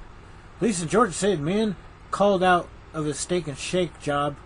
Police 0.58 0.82
in 0.82 0.88
Georgia 0.88 1.12
said 1.12 1.38
the 1.38 1.42
man 1.42 1.76
called 2.10 2.42
out 2.42 2.68
of 2.94 3.04
his 3.06 3.18
steak 3.18 3.46
and 3.48 3.58
shake 3.58 4.00
job 4.00 4.36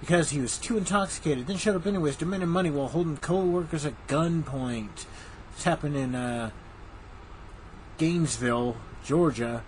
because 0.00 0.30
he 0.30 0.40
was 0.40 0.58
too 0.58 0.76
intoxicated, 0.76 1.46
then 1.46 1.56
showed 1.56 1.76
up 1.76 1.86
anyways, 1.86 2.16
demanding 2.16 2.48
money 2.48 2.70
while 2.70 2.88
holding 2.88 3.16
coworkers 3.16 3.84
at 3.86 4.06
gunpoint. 4.06 5.06
This 5.54 5.64
happened 5.64 5.96
in 5.96 6.14
uh, 6.14 6.50
Gainesville, 7.98 8.76
Georgia. 9.04 9.62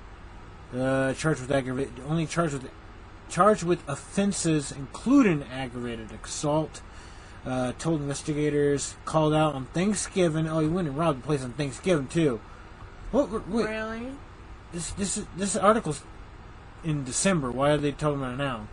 Uh, 0.77 1.15
charged 1.15 1.41
with 1.41 1.51
aggravated, 1.51 1.95
only 2.07 2.27
charged 2.27 2.53
with 2.53 2.71
charged 3.31 3.63
with 3.63 3.87
offenses 3.89 4.71
including 4.71 5.43
aggravated 5.45 6.09
assault 6.23 6.83
uh, 7.47 7.73
told 7.79 8.03
investigators 8.03 8.95
called 9.07 9.33
out 9.33 9.55
on 9.55 9.65
Thanksgiving. 9.67 10.47
Oh, 10.47 10.61
he 10.61 10.69
went 10.69 10.89
and 10.89 10.97
robbed 10.97 11.23
the 11.23 11.27
place 11.27 11.43
on 11.43 11.53
Thanksgiving 11.55 12.07
too. 12.07 12.41
What? 13.13 13.49
Wait, 13.49 13.67
Really? 13.67 14.09
this 14.73 14.91
this 14.91 15.23
this 15.39 15.57
article's 15.57 16.03
in 16.85 17.05
December. 17.05 17.51
Why 17.51 17.71
are 17.71 17.79
they 17.79 17.93
talking 17.93 18.19
about 18.19 18.35
it 18.35 18.37
now? 18.37 18.69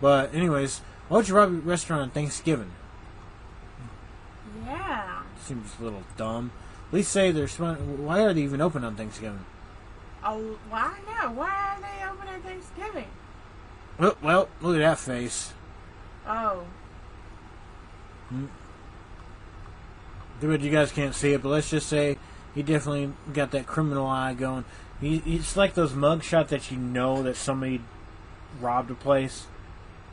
But 0.00 0.34
anyways, 0.34 0.80
why 1.08 1.18
would 1.18 1.28
you 1.28 1.34
rob 1.34 1.50
a 1.50 1.52
restaurant 1.52 2.02
on 2.02 2.10
Thanksgiving? 2.10 2.72
Yeah. 4.64 5.22
Seems 5.42 5.72
a 5.80 5.84
little 5.84 6.04
dumb. 6.16 6.52
At 6.88 6.94
least 6.94 7.12
say 7.12 7.30
they're 7.30 7.46
why 7.46 8.20
are 8.24 8.32
they 8.32 8.42
even 8.42 8.60
open 8.60 8.84
on 8.84 8.96
Thanksgiving? 8.96 9.44
Oh, 10.24 10.58
why 10.68 10.98
no? 11.06 11.32
Why 11.32 11.76
are 11.76 11.80
they 11.80 12.10
open 12.10 12.28
on 12.28 12.42
Thanksgiving? 12.42 13.08
Well, 13.98 14.16
well, 14.22 14.48
look 14.60 14.76
at 14.76 14.80
that 14.80 14.98
face. 14.98 15.52
Oh, 16.26 16.64
hmm. 18.28 18.46
But 20.40 20.60
you 20.60 20.70
guys 20.70 20.90
can't 20.90 21.14
see 21.14 21.32
it, 21.32 21.42
but 21.42 21.50
let's 21.50 21.70
just 21.70 21.88
say 21.88 22.16
he 22.54 22.62
definitely 22.62 23.12
got 23.32 23.50
that 23.50 23.66
criminal 23.66 24.06
eye 24.06 24.34
going. 24.34 24.64
He, 25.00 25.22
it's 25.26 25.56
like 25.56 25.74
those 25.74 25.94
mug 25.94 26.22
shots 26.22 26.50
that 26.50 26.70
you 26.70 26.78
know 26.78 27.22
that 27.22 27.36
somebody 27.36 27.82
robbed 28.60 28.90
a 28.90 28.94
place. 28.94 29.46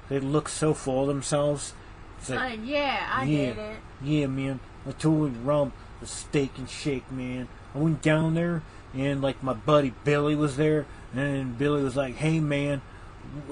They 0.10 0.20
look 0.20 0.50
so 0.50 0.74
full 0.74 1.02
of 1.02 1.08
themselves. 1.08 1.74
It's 2.20 2.30
like, 2.30 2.60
uh, 2.60 2.62
yeah, 2.64 3.08
I 3.12 3.24
yeah, 3.26 3.46
get 3.46 3.58
it. 3.58 3.78
yeah, 4.04 4.28
man. 4.28 4.60
I 4.88 4.92
totally 4.92 5.32
robbed 5.32 5.74
the 6.00 6.08
steak 6.08 6.58
and 6.58 6.70
shake, 6.70 7.12
man. 7.12 7.48
I 7.76 7.80
went 7.80 8.02
down 8.02 8.34
there 8.34 8.64
and 8.94 9.22
like 9.22 9.44
my 9.44 9.54
buddy 9.54 9.94
Billy 10.04 10.36
was 10.36 10.58
there, 10.58 10.86
and 11.16 11.58
Billy 11.58 11.84
was 11.84 11.96
like, 11.96 12.16
"Hey, 12.16 12.40
man." 12.40 12.82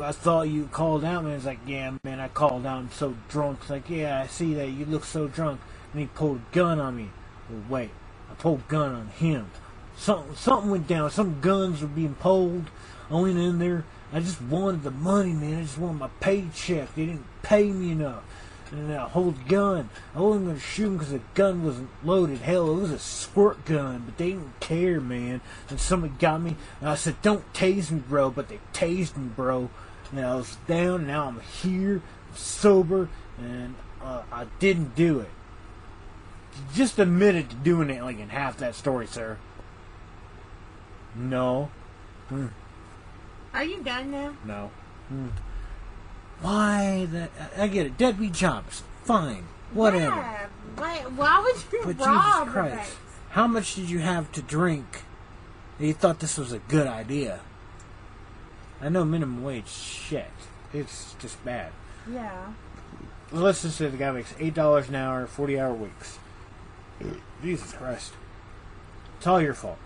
I 0.01 0.13
thought 0.13 0.43
you 0.43 0.69
called 0.71 1.03
out, 1.03 1.25
man. 1.25 1.33
It's 1.33 1.45
like, 1.45 1.59
yeah, 1.67 1.91
man, 2.03 2.21
I 2.21 2.29
called 2.29 2.65
out. 2.65 2.77
I'm 2.77 2.91
so 2.91 3.13
drunk. 3.27 3.59
It's 3.61 3.69
like, 3.69 3.89
yeah, 3.89 4.21
I 4.21 4.27
see 4.27 4.53
that. 4.53 4.69
You 4.69 4.85
look 4.85 5.03
so 5.03 5.27
drunk. 5.27 5.59
And 5.91 6.01
he 6.01 6.07
pulled 6.07 6.37
a 6.37 6.55
gun 6.55 6.79
on 6.79 6.95
me. 6.95 7.09
Well, 7.49 7.61
wait, 7.67 7.89
I 8.31 8.35
pulled 8.35 8.61
a 8.61 8.71
gun 8.71 8.95
on 8.95 9.07
him. 9.09 9.51
Something, 9.97 10.35
something 10.35 10.71
went 10.71 10.87
down. 10.87 11.11
Some 11.11 11.41
guns 11.41 11.81
were 11.81 11.89
being 11.89 12.15
pulled. 12.15 12.69
I 13.11 13.15
went 13.15 13.37
in 13.37 13.59
there. 13.59 13.83
I 14.13 14.19
just 14.19 14.41
wanted 14.41 14.83
the 14.83 14.91
money, 14.91 15.33
man. 15.33 15.59
I 15.59 15.61
just 15.63 15.77
wanted 15.77 15.99
my 15.99 16.09
paycheck. 16.19 16.93
They 16.95 17.07
didn't 17.07 17.25
pay 17.41 17.71
me 17.71 17.91
enough. 17.91 18.23
And 18.71 18.93
I 18.93 19.07
hold 19.07 19.47
gun. 19.47 19.89
I 20.15 20.19
wasn't 20.19 20.45
going 20.45 20.57
to 20.57 20.61
shoot 20.61 20.87
him 20.87 20.93
because 20.97 21.11
the 21.11 21.21
gun 21.33 21.63
wasn't 21.63 21.89
loaded. 22.03 22.39
Hell, 22.39 22.71
it 22.71 22.81
was 22.81 22.91
a 22.91 22.99
squirt 22.99 23.63
gun, 23.65 24.03
but 24.05 24.17
they 24.17 24.31
didn't 24.31 24.59
care, 24.59 24.99
man. 24.99 25.41
And 25.69 25.79
somebody 25.79 26.13
got 26.19 26.41
me, 26.41 26.55
and 26.79 26.89
I 26.89 26.95
said, 26.95 27.21
don't 27.21 27.51
tase 27.53 27.91
me, 27.91 27.99
bro. 27.99 28.29
But 28.31 28.49
they 28.49 28.59
tased 28.73 29.17
me, 29.17 29.27
bro. 29.27 29.69
And 30.11 30.19
I 30.19 30.35
was 30.35 30.57
down, 30.67 31.01
and 31.01 31.07
now 31.07 31.27
I'm 31.27 31.39
here, 31.39 32.01
sober, 32.33 33.09
and 33.37 33.75
uh, 34.01 34.23
I 34.31 34.45
didn't 34.59 34.95
do 34.95 35.19
it. 35.19 35.29
Just 36.73 36.99
admitted 36.99 37.49
to 37.49 37.55
doing 37.57 37.89
it 37.89 38.01
like 38.01 38.19
in 38.19 38.29
half 38.29 38.57
that 38.57 38.75
story, 38.75 39.07
sir. 39.07 39.37
No. 41.15 41.69
Hmm. 42.29 42.47
Are 43.55 43.63
you 43.63 43.81
done 43.81 44.11
now? 44.11 44.33
No. 44.45 44.71
Hmm. 45.07 45.27
Why 46.41 47.07
the? 47.09 47.29
I 47.57 47.67
get 47.67 47.85
it. 47.85 47.97
Deadbeat 47.97 48.33
jobs. 48.33 48.83
Fine. 49.03 49.45
Whatever. 49.73 50.15
Yeah, 50.15 50.47
why, 50.75 50.97
why 51.15 51.41
would 51.41 51.55
you 51.73 51.93
But 51.93 52.05
rob 52.05 52.47
Jesus 52.47 52.53
Christ. 52.53 52.75
place? 52.75 52.95
How 53.31 53.47
much 53.47 53.75
did 53.75 53.89
you 53.89 53.99
have 53.99 54.31
to 54.33 54.41
drink 54.41 55.03
that 55.79 55.85
you 55.87 55.93
thought 55.93 56.19
this 56.19 56.37
was 56.37 56.51
a 56.51 56.59
good 56.59 56.87
idea? 56.87 57.39
I 58.81 58.89
know 58.89 59.05
minimum 59.05 59.43
wage 59.43 59.67
shit. 59.69 60.31
It's 60.73 61.15
just 61.19 61.43
bad. 61.45 61.71
Yeah. 62.11 62.47
Well, 63.31 63.41
let's 63.43 63.61
just 63.61 63.77
say 63.77 63.87
the 63.87 63.97
guy 63.97 64.11
makes 64.11 64.33
eight 64.39 64.53
dollars 64.53 64.89
an 64.89 64.95
hour, 64.95 65.25
forty 65.27 65.59
hour 65.59 65.73
weeks. 65.73 66.19
Jesus 67.41 67.73
Christ. 67.73 68.13
It's 69.17 69.27
all 69.27 69.41
your 69.41 69.53
fault. 69.53 69.79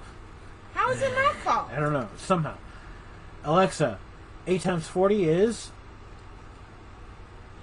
How 0.73 0.89
is 0.91 1.01
it 1.01 1.11
my 1.11 1.33
fault? 1.43 1.69
I 1.71 1.79
don't 1.79 1.93
know. 1.93 2.07
Somehow. 2.17 2.55
Alexa, 3.43 3.99
eight 4.47 4.61
times 4.61 4.87
forty 4.87 5.29
is 5.29 5.71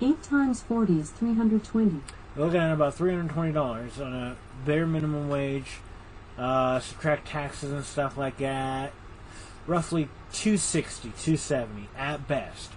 8 0.01 0.23
times 0.23 0.61
40 0.61 1.01
is 1.01 1.11
320. 1.11 2.03
We're 2.37 2.45
looking 2.45 2.61
at 2.61 2.73
about 2.73 2.95
three 2.95 3.15
hundred 3.15 3.33
twenty 3.33 3.53
dollars 3.53 3.99
on 3.99 4.13
a 4.13 4.37
bare 4.67 4.87
minimum 4.87 5.31
wage. 5.31 5.79
Uh, 6.37 6.81
subtract 6.81 7.27
taxes 7.29 7.73
and 7.73 7.83
stuff 7.83 8.19
like 8.19 8.37
that. 8.37 8.93
Roughly 9.67 10.11
260, 10.33 11.09
270 11.09 11.89
at 11.97 12.29
best. 12.29 12.73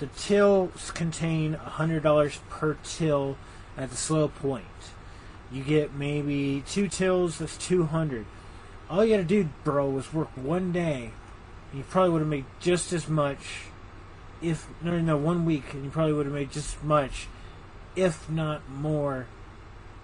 The 0.00 0.06
tills 0.08 0.90
contain 0.90 1.52
hundred 1.52 2.02
dollars 2.02 2.40
per 2.50 2.76
till 2.82 3.36
at 3.76 3.90
the 3.90 3.96
slow 3.96 4.26
point. 4.26 4.64
You 5.52 5.62
get 5.62 5.94
maybe 5.94 6.64
two 6.66 6.88
tills. 6.88 7.38
That's 7.38 7.56
two 7.56 7.84
hundred. 7.84 8.26
All 8.90 9.04
you 9.04 9.14
gotta 9.14 9.24
do, 9.24 9.48
bro, 9.62 9.88
was 9.88 10.12
work 10.12 10.30
one 10.36 10.72
day. 10.72 11.12
You 11.76 11.82
probably 11.82 12.10
would 12.10 12.22
have 12.22 12.28
made 12.28 12.46
just 12.58 12.92
as 12.92 13.08
much. 13.08 13.66
If 14.40 14.66
no, 14.82 14.98
no, 14.98 15.16
one 15.16 15.44
week, 15.44 15.74
and 15.74 15.84
you 15.84 15.90
probably 15.90 16.14
would 16.14 16.26
have 16.26 16.34
made 16.34 16.50
just 16.50 16.76
as 16.76 16.82
much 16.82 17.28
if 17.96 18.28
not 18.30 18.68
more, 18.68 19.26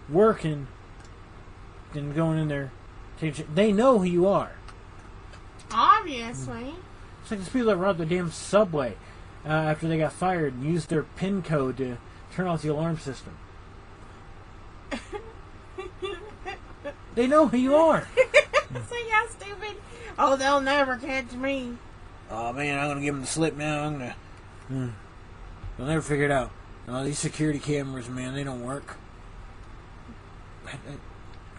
working 0.08 0.66
than 1.92 2.14
going 2.14 2.38
in 2.38 2.48
there. 2.48 2.72
They 3.54 3.72
know 3.72 3.98
who 3.98 4.06
you 4.06 4.26
are. 4.26 4.52
Obviously. 5.70 6.74
It's 7.20 7.30
like 7.30 7.38
these 7.40 7.48
people 7.50 7.68
that 7.68 7.76
robbed 7.76 8.00
the 8.00 8.06
damn 8.06 8.32
subway 8.32 8.96
uh, 9.44 9.50
after 9.50 9.86
they 9.86 9.98
got 9.98 10.12
fired 10.12 10.54
and 10.54 10.64
used 10.64 10.88
their 10.88 11.04
PIN 11.04 11.42
code 11.42 11.76
to 11.76 11.98
turn 12.34 12.48
off 12.48 12.62
the 12.62 12.68
alarm 12.68 12.98
system. 12.98 13.36
they 17.14 17.26
know 17.28 17.46
who 17.46 17.58
you 17.58 17.76
are. 17.76 18.08
so 18.72 18.96
how 19.10 19.28
stupid 19.28 19.76
Oh, 20.18 20.36
they'll 20.36 20.60
never 20.60 20.96
catch 20.96 21.32
me. 21.32 21.76
Oh 22.30 22.52
man, 22.52 22.78
I'm 22.78 22.88
gonna 22.88 23.00
give 23.00 23.14
them 23.14 23.22
the 23.22 23.26
slip 23.26 23.56
now. 23.56 23.84
I'm 23.84 23.92
gonna. 23.98 24.16
Hmm. 24.68 24.88
They'll 25.76 25.86
never 25.86 26.02
figure 26.02 26.24
it 26.24 26.30
out. 26.30 26.50
Oh, 26.88 27.04
these 27.04 27.18
security 27.18 27.58
cameras, 27.58 28.08
man, 28.08 28.34
they 28.34 28.44
don't 28.44 28.62
work. 28.64 28.96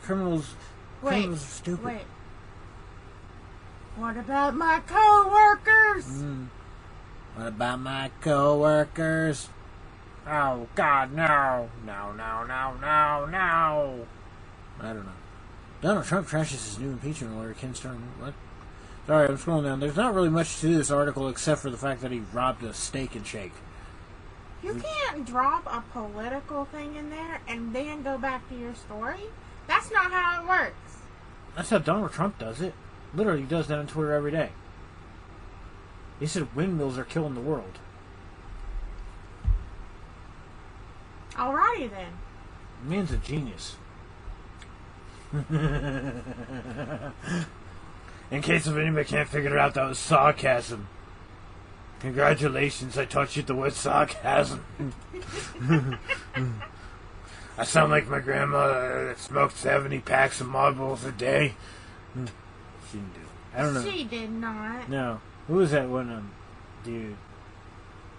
Criminals, 0.01 0.55
Wait, 1.01 1.09
criminals 1.11 1.43
are 1.43 1.47
stupid. 1.47 1.85
wait. 1.85 2.01
What 3.95 4.17
about 4.17 4.55
my 4.55 4.81
coworkers? 4.87 6.05
Mm. 6.05 6.47
What 7.35 7.47
about 7.47 7.79
my 7.79 8.11
coworkers? 8.21 9.49
Oh 10.27 10.67
God, 10.75 11.13
no, 11.13 11.69
no, 11.85 12.11
no, 12.11 12.43
no, 12.45 12.73
no, 12.81 13.25
no. 13.25 14.07
I 14.81 14.87
don't 14.93 15.05
know. 15.05 15.11
Donald 15.83 16.05
Trump 16.05 16.29
trashes 16.29 16.51
his 16.51 16.79
new 16.79 16.91
impeachment 16.91 17.35
lawyer, 17.35 17.53
Ken 17.53 17.75
Starr. 17.75 17.95
What? 18.17 18.33
Sorry, 19.05 19.27
I'm 19.27 19.37
scrolling 19.37 19.65
down. 19.65 19.81
There's 19.81 19.97
not 19.97 20.13
really 20.13 20.29
much 20.29 20.61
to 20.61 20.73
this 20.73 20.89
article 20.89 21.27
except 21.27 21.59
for 21.59 21.69
the 21.69 21.77
fact 21.77 21.99
that 22.01 22.11
he 22.11 22.23
robbed 22.31 22.63
a 22.63 22.73
steak 22.73 23.15
and 23.15 23.27
shake. 23.27 23.51
You 24.63 24.75
mm. 24.75 24.81
can't 24.81 25.25
drop 25.25 25.65
a 25.65 25.83
political 25.91 26.63
thing 26.63 26.95
in 26.95 27.09
there 27.09 27.41
and 27.49 27.75
then 27.75 28.01
go 28.01 28.17
back 28.17 28.47
to 28.47 28.55
your 28.55 28.73
story. 28.75 29.25
That's 29.67 29.91
not 29.91 30.09
how 30.09 30.41
it 30.41 30.47
works. 30.47 30.99
That's 31.53 31.69
how 31.69 31.79
Donald 31.79 32.13
Trump 32.13 32.39
does 32.39 32.61
it. 32.61 32.73
Literally, 33.13 33.41
he 33.41 33.45
does 33.45 33.67
that 33.67 33.77
on 33.77 33.87
Twitter 33.87 34.13
every 34.13 34.31
day. 34.31 34.51
He 36.17 36.27
said 36.27 36.55
windmills 36.55 36.97
are 36.97 37.03
killing 37.03 37.35
the 37.35 37.41
world. 37.41 37.79
Alrighty 41.33 41.89
then. 41.91 42.13
The 42.83 42.89
man's 42.89 43.11
a 43.11 43.17
genius. 43.17 43.75
In 48.31 48.41
case 48.41 48.67
if 48.67 48.77
anybody 48.77 49.05
can't 49.05 49.27
figure 49.27 49.51
it 49.51 49.57
out, 49.57 49.73
that 49.73 49.89
was 49.89 49.97
sarcasm. 49.97 50.87
Congratulations, 51.99 52.97
I 52.97 53.05
taught 53.05 53.35
you 53.35 53.41
the 53.43 53.55
word 53.55 53.73
sarcasm. 53.73 54.63
I 57.57 57.63
sound 57.63 57.91
like 57.91 58.07
my 58.07 58.19
grandmother 58.19 59.07
that 59.07 59.19
smoked 59.19 59.57
70 59.57 59.99
packs 59.99 60.41
of 60.41 60.47
marbles 60.47 61.03
a 61.03 61.11
day. 61.11 61.53
She 62.13 62.19
didn't 62.97 63.13
do 63.13 63.19
it. 63.21 63.27
I 63.55 63.61
don't 63.61 63.73
know. 63.73 63.89
She 63.89 64.03
did 64.03 64.31
not. 64.31 64.89
No. 64.89 65.21
Who 65.47 65.55
was 65.55 65.71
that 65.71 65.89
one? 65.89 66.11
Um, 66.11 66.31
dude. 66.83 67.15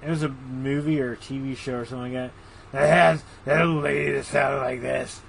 It 0.03 0.11
was 0.11 0.23
a 0.23 0.29
movie 0.29 1.01
or 1.01 1.13
a 1.13 1.17
TV 1.17 1.57
show 1.57 1.77
or 1.77 1.85
something 1.85 2.13
like 2.15 2.33
that. 2.33 2.33
That 2.73 2.89
has 2.89 3.25
that 3.45 3.59
little 3.67 3.81
lady 3.83 4.13
that 4.13 4.25
sounded 4.27 4.61
like 4.61 4.81
this. 4.81 5.21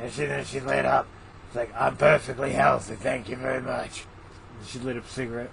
And 0.00 0.12
she 0.12 0.26
then 0.26 0.44
she 0.44 0.60
lit 0.60 0.84
up. 0.84 1.06
It's 1.48 1.56
like, 1.56 1.74
I'm 1.74 1.96
perfectly 1.96 2.52
healthy, 2.52 2.94
thank 2.94 3.30
you 3.30 3.36
very 3.36 3.62
much. 3.62 4.04
And 4.58 4.68
she 4.68 4.78
lit 4.78 4.98
up 4.98 5.06
a 5.06 5.08
cigarette. 5.08 5.50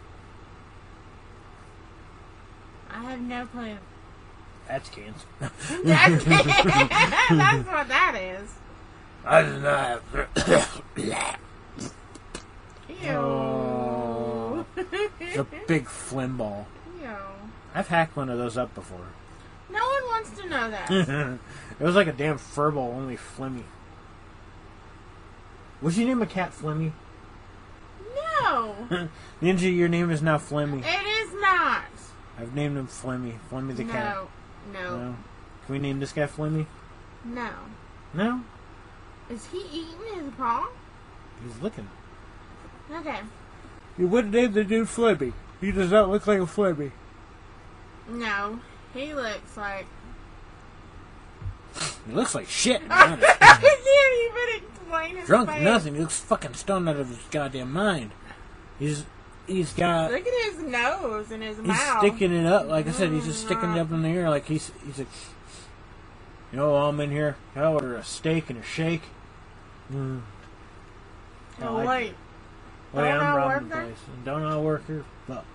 I 2.92 3.04
have 3.12 3.22
no 3.22 3.46
clue. 3.46 3.78
That's 4.68 4.90
cancer. 4.90 5.26
That's, 5.40 6.24
that's 6.26 7.68
what 7.68 7.88
that 7.88 8.16
is. 8.16 8.50
I 9.24 9.42
do 9.44 9.60
not 9.60 10.02
have. 10.12 10.82
Ew. 13.04 13.10
Oh. 13.10 14.66
it's 14.76 15.38
a 15.38 15.46
big 15.68 15.88
phlegm 15.88 16.38
ball. 16.38 16.68
Ew. 17.02 17.10
I've 17.74 17.88
hacked 17.88 18.16
one 18.16 18.30
of 18.30 18.38
those 18.38 18.58
up 18.58 18.74
before. 18.74 19.08
No 19.70 19.86
one 19.86 20.04
wants 20.06 20.32
to 20.40 20.50
know 20.50 20.70
that. 20.70 20.92
it 21.80 21.84
was 21.84 21.96
like 21.96 22.08
a 22.08 22.14
damn 22.14 22.38
fur 22.38 22.72
ball, 22.72 22.92
only 22.92 23.18
phlegmy. 23.18 23.64
Would 25.82 25.96
you 25.98 26.06
name 26.06 26.22
a 26.22 26.26
cat 26.26 26.52
Flemmy? 26.54 26.92
No, 28.42 28.76
Ninja, 29.42 29.74
your 29.76 29.88
name 29.88 30.10
is 30.12 30.22
now 30.22 30.38
Flemmy. 30.38 30.80
it 30.84 31.08
is 31.08 31.34
not. 31.42 31.84
I've 32.40 32.54
named 32.54 32.78
him 32.78 32.88
Flemmy. 32.88 33.36
Flemmy 33.52 33.76
the 33.76 33.84
cat. 33.86 34.16
No, 34.16 34.28
no, 34.74 34.98
No. 34.98 35.16
Can 35.66 35.74
we 35.74 35.80
name 35.80 36.00
this 36.00 36.12
guy 36.12 36.28
Flemmy? 36.28 36.66
no. 37.26 37.50
No. 38.14 38.42
Is 39.30 39.48
he 39.48 39.58
eating 39.74 40.24
his 40.24 40.34
paw? 40.38 40.68
He's 41.44 41.62
looking. 41.62 41.88
Okay. 42.92 43.20
You 43.98 44.08
wouldn't 44.08 44.34
name 44.34 44.54
the 44.54 44.64
dude 44.64 44.88
Flemmy. 44.88 45.34
He 45.60 45.72
does 45.72 45.92
not 45.92 46.10
look 46.10 46.28
like 46.28 46.40
a 46.40 46.44
Flemmy. 46.44 46.92
No, 48.08 48.60
he 48.94 49.14
looks 49.14 49.58
like. 49.58 49.86
He 52.08 52.14
looks 52.14 52.36
like 52.36 52.48
shit. 52.48 52.82
to 52.82 52.88
be 52.88 52.92
I 54.92 54.96
honest. 54.96 55.08
can't 55.08 55.12
even 55.12 55.16
explain 55.16 55.16
his 55.18 55.28
Drunk 55.28 55.50
face. 55.50 55.64
nothing. 55.64 55.96
He 55.96 56.02
looks 56.02 56.20
fucking 56.20 56.54
stoned 56.54 56.90
out 56.90 56.98
of 56.98 57.10
his 57.10 57.18
goddamn 57.32 57.72
mind. 57.72 58.12
He's 58.80 59.06
he's 59.48 59.74
got 59.74 60.12
Look 60.12 60.26
at 60.28 60.54
his 60.54 60.60
nose 60.62 61.32
and 61.32 61.44
his 61.44 61.58
he's 61.58 61.68
mouth. 61.68 62.02
He's 62.02 62.12
sticking 62.12 62.34
it 62.34 62.46
up. 62.46 62.68
Like 62.68 62.88
I 62.88 62.92
said, 62.92 63.12
he's 63.12 63.26
just 63.26 63.42
sticking 63.46 63.72
it 63.76 63.80
up 63.80 63.92
in 63.92 64.02
the 64.02 64.10
air. 64.10 64.30
Like 64.30 64.46
he's 64.48 64.72
he's 64.86 65.00
like, 65.00 65.08
you 66.52 66.58
know, 66.58 66.76
I'm 66.76 67.00
in 67.00 67.12
here. 67.12 67.36
Can 67.54 67.64
I 67.64 67.68
order 67.68 67.96
a 67.96 68.04
steak 68.04 68.50
and 68.50 68.60
a 68.60 68.64
shake? 68.64 69.04
Mm. 69.92 70.22
Oh, 71.62 71.78
wait. 71.86 72.14
Wait, 72.94 73.02
Don't 73.02 73.22
I'm 73.22 73.22
I 73.22 73.38
robbing 73.38 73.70
the 73.70 73.76
place. 73.76 73.98
Don't 74.24 74.44
I 74.44 74.58
work 74.60 74.88
here? 74.88 75.06
Fuck. 75.28 75.46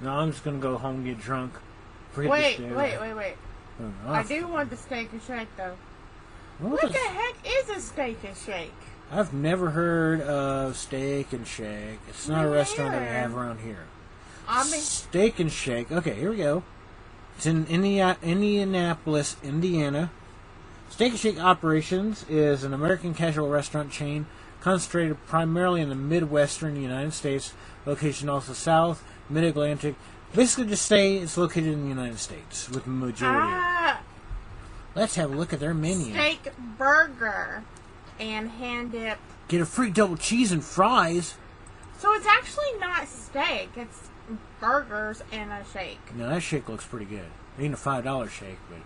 No, 0.00 0.10
I'm 0.10 0.32
just 0.32 0.44
gonna 0.44 0.58
go 0.58 0.76
home 0.76 0.96
and 0.96 1.04
get 1.04 1.20
drunk. 1.20 1.54
Forget 2.12 2.30
Wait, 2.30 2.60
wait, 2.60 3.00
wait, 3.00 3.14
wait. 3.14 3.34
Oh, 3.80 4.12
I 4.12 4.22
do 4.22 4.46
want 4.46 4.70
the 4.70 4.76
steak 4.76 5.12
and 5.12 5.22
shake 5.22 5.48
though. 5.56 5.76
What 6.58 6.82
What 6.82 6.92
the 6.92 6.98
heck 6.98 7.34
is 7.44 7.68
a 7.70 7.80
steak 7.80 8.18
and 8.24 8.36
shake? 8.36 8.72
I've 9.10 9.32
never 9.32 9.70
heard 9.70 10.22
of 10.22 10.76
Steak 10.76 11.32
and 11.32 11.46
Shake. 11.46 12.00
It's 12.08 12.26
not 12.26 12.46
a 12.46 12.48
Me 12.48 12.54
restaurant 12.54 12.92
that 12.92 13.02
we 13.02 13.06
have 13.06 13.36
around 13.36 13.60
here. 13.60 13.84
I 14.48 14.64
mean, 14.70 14.80
Steak 14.80 15.38
and 15.38 15.52
Shake. 15.52 15.92
Okay, 15.92 16.14
here 16.14 16.30
we 16.30 16.38
go. 16.38 16.62
It's 17.36 17.46
in 17.46 17.66
Indiana, 17.66 18.16
Indianapolis, 18.22 19.36
Indiana. 19.42 20.10
Steak 20.90 21.12
and 21.12 21.20
Shake 21.20 21.38
Operations 21.40 22.24
is 22.28 22.64
an 22.64 22.72
American 22.72 23.14
casual 23.14 23.48
restaurant 23.48 23.90
chain 23.92 24.26
concentrated 24.60 25.16
primarily 25.26 25.80
in 25.80 25.90
the 25.90 25.94
Midwestern 25.94 26.76
United 26.76 27.12
States, 27.12 27.52
location 27.84 28.28
also 28.28 28.52
South, 28.52 29.04
Mid 29.28 29.44
Atlantic. 29.44 29.94
Basically, 30.34 30.66
to 30.66 30.76
say 30.76 31.16
it's 31.16 31.36
located 31.36 31.72
in 31.72 31.82
the 31.82 31.88
United 31.88 32.18
States 32.18 32.68
with 32.68 32.84
the 32.84 32.90
majority. 32.90 33.38
ah, 33.52 34.00
Let's 34.94 35.16
have 35.16 35.32
a 35.32 35.34
look 35.36 35.52
at 35.52 35.60
their 35.60 35.74
menu. 35.74 36.12
steak 36.12 36.52
burger 36.78 37.64
and 38.20 38.48
hand 38.50 38.92
dip. 38.92 39.18
Get 39.48 39.60
a 39.60 39.66
free 39.66 39.90
double 39.90 40.16
cheese 40.16 40.52
and 40.52 40.62
fries. 40.64 41.34
So 41.98 42.12
it's 42.14 42.26
actually 42.26 42.72
not 42.78 43.08
steak. 43.08 43.70
It's 43.76 44.08
burgers 44.60 45.22
and 45.32 45.50
a 45.52 45.64
shake. 45.72 46.14
Now 46.14 46.28
that 46.28 46.40
shake 46.42 46.68
looks 46.68 46.84
pretty 46.86 47.06
good. 47.06 47.26
It 47.58 47.62
ain't 47.64 47.74
a 47.74 47.76
five 47.76 48.04
dollar 48.04 48.28
shake, 48.28 48.58
but 48.68 48.78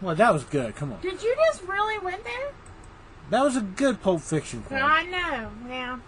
well, 0.00 0.14
that 0.14 0.32
was 0.32 0.44
good. 0.44 0.76
Come 0.76 0.92
on, 0.92 1.00
Did 1.00 1.22
you 1.22 1.34
just 1.50 1.62
really 1.62 1.98
went 1.98 2.22
there? 2.24 2.52
that 3.30 3.42
was 3.42 3.56
a 3.56 3.60
good 3.62 4.00
Pulp 4.02 4.20
Fiction 4.20 4.62
quote. 4.62 4.80
I 4.82 5.04
know. 5.04 5.50
Yeah, 5.68 5.98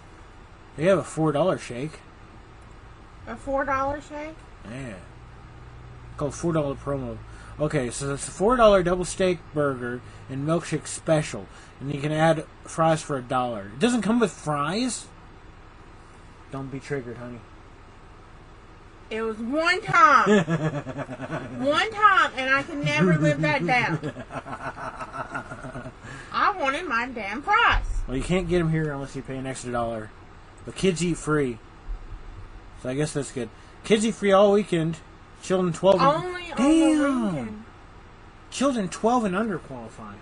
They 0.77 0.85
have 0.85 0.99
a 0.99 1.05
four 1.05 1.33
dollar 1.33 1.59
shake. 1.59 2.01
a 3.27 3.35
four 3.37 3.65
dollar 3.65 4.01
shake. 4.01 4.37
Yeah, 4.71 4.95
called 6.19 6.35
four 6.35 6.53
dollar 6.53 6.75
promo. 6.75 7.17
Okay, 7.59 7.91
so 7.91 8.15
it's 8.15 8.29
a 8.29 8.31
four 8.31 8.57
dollar 8.57 8.83
double 8.83 9.05
steak 9.05 9.39
burger 9.55 10.01
and 10.29 10.47
milkshake 10.47 10.87
special, 10.87 11.47
and 11.81 11.93
you 11.93 12.01
can 12.01 12.13
add 12.13 12.45
fries 12.65 13.03
for 13.03 13.17
a 13.17 13.23
dollar. 13.23 13.73
It 13.75 13.79
doesn't 13.79 14.03
come 14.03 14.21
with 14.21 14.31
fries. 14.31 15.07
Don't 16.53 16.71
be 16.71 16.81
triggered, 16.81 17.17
honey. 17.17 17.41
It 19.11 19.23
was 19.23 19.39
one 19.39 19.81
time, 19.81 20.29
one 21.65 21.91
time, 21.91 22.33
and 22.37 22.55
I 22.55 22.63
can 22.63 22.85
never 22.85 23.17
live 23.17 23.41
that 23.41 23.67
down. 23.67 24.13
I 26.33 26.57
wanted 26.59 26.87
my 26.87 27.07
damn 27.07 27.41
price. 27.43 27.87
Well, 28.07 28.17
you 28.17 28.23
can't 28.23 28.49
get 28.49 28.59
them 28.59 28.71
here 28.71 28.93
unless 28.93 29.17
you 29.17 29.23
pay 29.23 29.37
an 29.37 29.47
extra 29.47 29.73
dollar. 29.73 30.11
But 30.65 30.77
kids 30.77 31.03
eat 31.03 31.17
free. 31.17 31.59
So 32.83 32.91
I 32.91 32.95
guess 32.95 33.15
that's 33.15 33.33
good. 33.33 33.49
Kids 33.85 34.05
eat 34.05 34.15
free 34.15 34.33
all 34.33 34.53
weekend. 34.53 34.99
Children 35.43 35.73
12 35.73 35.95
and 36.01 36.05
Only 36.05 36.53
on 36.53 37.25
the 37.33 37.33
Damn. 37.41 37.65
Children 38.51 38.89
12 38.89 39.25
and 39.25 39.37
under 39.37 39.59
qualify. 39.59 40.15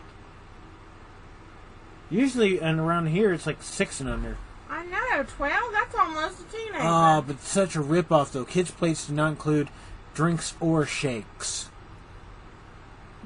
Usually, 2.10 2.60
and 2.60 2.78
around 2.78 3.08
here, 3.08 3.32
it's 3.32 3.46
like 3.46 3.62
6 3.62 4.00
and 4.00 4.08
under. 4.08 4.36
I 4.68 4.84
know, 4.84 5.22
twelve. 5.22 5.72
That's 5.72 5.94
almost 5.94 6.40
a 6.40 6.44
teenager. 6.44 6.78
Oh, 6.80 7.22
but 7.26 7.40
such 7.40 7.76
a 7.76 7.78
ripoff, 7.80 8.32
though. 8.32 8.44
Kids' 8.44 8.70
plates 8.72 9.06
do 9.06 9.14
not 9.14 9.28
include 9.28 9.68
drinks 10.14 10.54
or 10.60 10.84
shakes. 10.84 11.68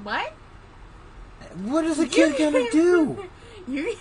what? 0.03 0.33
What 1.63 1.83
is 1.85 1.99
a 1.99 2.07
kid 2.07 2.37
gonna 2.37 2.69
do? 2.71 3.25
You 3.67 3.95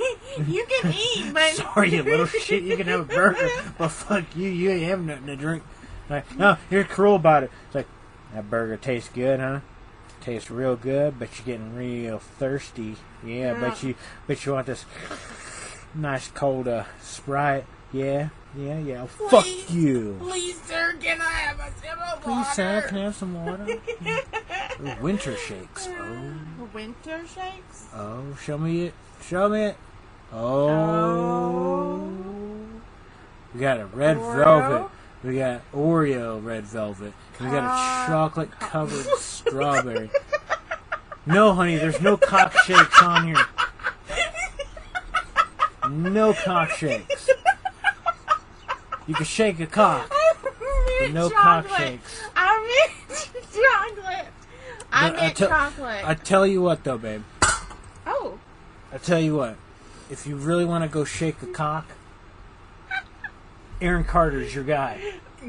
you 0.49 0.67
can 0.67 0.93
eat, 0.95 1.35
but 1.35 1.53
Sorry, 1.53 1.95
you 1.95 2.03
little 2.03 2.25
shit. 2.27 2.63
You 2.63 2.79
can 2.79 2.87
have 2.87 3.01
a 3.01 3.05
burger, 3.05 3.47
but 3.77 3.89
fuck 3.89 4.25
you. 4.35 4.49
You 4.49 4.71
ain't 4.71 4.85
have 4.85 5.03
nothing 5.03 5.27
to 5.27 5.37
drink. 5.37 5.63
Like, 6.11 6.37
no, 6.37 6.57
you're 6.71 6.85
cruel 6.85 7.15
about 7.17 7.45
it. 7.45 7.51
It's 7.67 7.75
like 7.77 7.87
that 8.35 8.51
burger 8.51 8.77
tastes 8.77 9.09
good, 9.09 9.41
huh? 9.41 9.61
Tastes 10.21 10.51
real 10.51 10.77
good, 10.77 11.19
but 11.19 11.29
you're 11.39 11.47
getting 11.47 11.75
real 11.75 12.19
thirsty. 12.19 12.97
Yeah, 13.25 13.53
Yeah. 13.53 13.61
but 13.61 13.83
you, 13.83 13.95
but 14.27 14.45
you 14.45 14.53
want 14.53 14.67
this. 14.67 14.85
nice 15.95 16.29
cold 16.29 16.67
uh, 16.69 16.85
Sprite. 17.01 17.65
Yeah, 17.93 18.29
yeah, 18.57 18.79
yeah. 18.79 19.07
Fuck 19.07 19.47
you. 19.71 20.17
Please, 20.21 20.61
sir, 20.63 20.95
can 21.01 21.21
I 21.21 21.25
have 21.25 21.59
a 21.61 21.71
sip 21.81 21.99
of 22.13 22.21
Please, 22.23 22.31
water? 22.31 22.51
sir, 22.55 22.83
can 22.89 22.99
I 22.99 23.03
have 23.05 23.15
some 23.17 23.45
water? 23.45 23.79
Winter 25.01 25.37
shakes. 25.37 25.89
Oh, 25.91 26.69
Winter 26.75 27.21
shakes? 27.27 27.87
oh, 27.95 28.37
show 28.45 28.59
me 28.59 28.87
it. 28.87 28.95
Show 29.23 29.49
me 29.49 29.63
it. 29.67 29.77
Oh. 30.33 32.09
We 33.55 33.61
got 33.61 33.81
a 33.81 33.87
red 33.87 34.17
Oreo? 34.19 34.37
velvet. 34.45 34.91
We 35.23 35.37
got 35.39 35.61
Oreo 35.73 36.43
red 36.43 36.65
velvet. 36.65 37.13
We 37.41 37.47
got 37.47 37.65
a 37.65 38.07
chocolate 38.07 38.51
covered 38.59 39.05
strawberry. 39.19 40.11
No, 41.27 41.53
honey, 41.53 41.77
there's 41.77 42.01
no 42.01 42.17
cock 42.17 42.53
shakes 42.65 43.03
on 43.03 43.27
here. 43.27 43.45
No 45.91 46.33
cock 46.33 46.71
shakes. 46.71 47.29
You 49.07 49.15
can 49.15 49.27
shake 49.27 49.61
a 49.61 49.67
cock, 49.67 50.11
but 51.01 51.11
no 51.13 51.29
cock 51.31 51.69
shakes. 51.77 52.23
I 52.37 52.89
meant 52.89 53.29
chocolate. 53.53 54.27
I 54.93 55.11
But 55.11 55.19
I 55.19 55.23
meant 55.23 55.37
tell- 55.37 55.49
chocolate. 55.49 56.09
I 56.09 56.15
tell 56.15 56.47
you 56.47 56.63
what, 56.63 56.85
though, 56.85 56.99
babe. 56.99 57.23
oh, 58.07 58.39
I 58.93 58.99
tell 58.99 59.21
you 59.21 59.37
what. 59.37 59.57
If 60.11 60.27
you 60.27 60.37
really 60.37 60.65
want 60.65 60.83
to 60.85 60.89
go 60.89 61.05
shake 61.05 61.43
a 61.43 61.47
cock, 61.47 61.87
Aaron 63.81 64.05
Carter's 64.05 64.55
your 64.55 64.65
guy. 64.65 65.01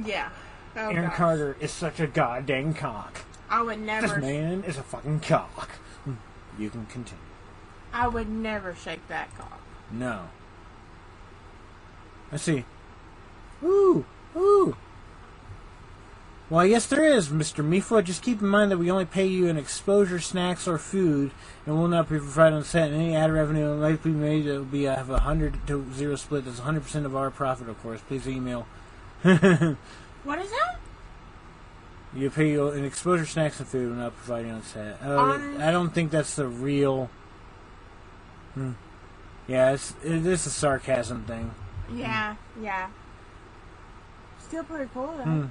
yeah. 0.06 0.30
Oh, 0.76 0.90
Aaron 0.90 1.08
gosh. 1.10 1.18
Carter 1.18 1.58
is 1.60 1.72
such 1.72 2.00
a 2.00 2.08
goddamn 2.08 2.74
cock. 2.74 3.22
I 3.50 3.62
would 3.62 3.80
never. 3.80 4.08
This 4.08 4.18
man 4.18 4.64
is 4.64 4.78
a 4.78 4.84
fucking 4.84 5.20
cock. 5.20 5.70
Hmm. 6.06 6.14
You 6.58 6.70
can 6.70 6.86
continue. 6.86 7.24
I 7.94 8.08
would 8.08 8.30
never 8.30 8.74
shake 8.74 9.06
that 9.10 9.36
cock. 9.38 9.60
No. 9.92 10.30
Let's 12.32 12.44
see. 12.44 12.64
Ooh, 13.62 14.06
ooh. 14.36 14.78
Well, 16.52 16.66
yes, 16.66 16.86
there 16.86 17.06
is, 17.06 17.30
Mr. 17.30 17.64
Mifa. 17.66 18.04
Just 18.04 18.22
keep 18.22 18.42
in 18.42 18.48
mind 18.50 18.72
that 18.72 18.78
we 18.78 18.92
only 18.92 19.06
pay 19.06 19.26
you 19.26 19.48
in 19.48 19.56
exposure, 19.56 20.20
snacks, 20.20 20.68
or 20.68 20.78
food, 20.78 21.32
and 21.66 21.78
will 21.78 21.88
not 21.88 22.10
be 22.10 22.18
provided 22.18 22.58
on 22.58 22.66
set. 22.66 22.92
Any 22.92 23.16
ad 23.16 23.32
revenue 23.32 23.78
might 23.78 24.04
be 24.04 24.10
made 24.10 24.46
It 24.46 24.58
will 24.58 24.66
be 24.66 24.86
uh, 24.86 24.98
have 24.98 25.10
a 25.10 25.22
hundred 25.22 25.66
to 25.68 25.88
zero 25.94 26.18
split. 26.18 26.44
That's 26.44 26.58
100 26.58 26.84
percent 26.84 27.06
of 27.06 27.16
our 27.16 27.32
profit, 27.32 27.70
of 27.70 27.82
course. 27.82 28.02
Please 28.06 28.28
email. 28.28 28.68
What 30.24 30.38
is 30.40 30.52
that? 30.52 30.78
You 32.14 32.30
pay 32.30 32.52
you 32.52 32.68
in 32.68 32.84
exposure, 32.84 33.26
snacks, 33.26 33.60
and 33.60 33.68
food, 33.68 33.90
and 33.90 34.00
not 34.00 34.16
providing 34.18 34.52
on 34.52 34.62
set. 34.62 35.02
Uh, 35.02 35.16
On- 35.16 35.62
I 35.62 35.72
don't 35.72 35.92
think 35.92 36.12
that's 36.12 36.36
the 36.36 36.48
real. 36.48 37.10
Hmm. 38.56 38.74
Yeah, 39.48 39.72
it's 39.72 39.96
it 40.04 40.26
is 40.26 40.46
a 40.46 40.50
sarcasm 40.52 41.24
thing. 41.24 41.56
Yeah, 41.96 42.36
yeah. 42.62 42.90
Still 44.40 44.66
pretty 44.66 44.90
cool 44.94 45.16
though. 45.18 45.24
Hmm. 45.24 45.46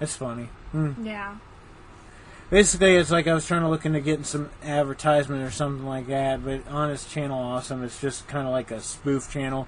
It's 0.00 0.16
funny. 0.16 0.48
Hmm. 0.72 0.92
Yeah. 1.04 1.36
Basically, 2.48 2.94
it's 2.96 3.10
like 3.10 3.26
I 3.26 3.34
was 3.34 3.46
trying 3.46 3.62
to 3.62 3.68
look 3.68 3.84
into 3.84 4.00
getting 4.00 4.24
some 4.24 4.50
advertisement 4.62 5.42
or 5.42 5.50
something 5.50 5.84
like 5.84 6.06
that, 6.06 6.44
but 6.44 6.66
on 6.68 6.90
his 6.90 7.04
channel, 7.04 7.38
awesome. 7.38 7.82
It's 7.82 8.00
just 8.00 8.28
kind 8.28 8.46
of 8.46 8.52
like 8.52 8.70
a 8.70 8.80
spoof 8.80 9.30
channel, 9.30 9.66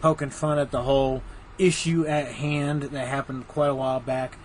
poking 0.00 0.30
fun 0.30 0.58
at 0.58 0.72
the 0.72 0.82
whole 0.82 1.22
issue 1.58 2.04
at 2.06 2.26
hand 2.26 2.82
that 2.82 3.06
happened 3.06 3.46
quite 3.46 3.68
a 3.68 3.74
while 3.74 4.00
back. 4.00 4.38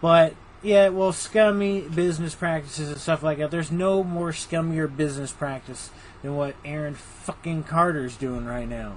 But 0.00 0.34
yeah, 0.62 0.88
well, 0.88 1.12
scummy 1.12 1.82
business 1.82 2.34
practices 2.34 2.90
and 2.90 3.00
stuff 3.00 3.22
like 3.22 3.38
that. 3.38 3.52
There's 3.52 3.70
no 3.70 4.02
more 4.02 4.32
scummier 4.32 4.94
business 4.94 5.30
practice 5.30 5.90
than 6.22 6.36
what 6.36 6.56
Aaron 6.64 6.94
fucking 6.94 7.64
Carter's 7.64 8.16
doing 8.16 8.44
right 8.44 8.68
now. 8.68 8.96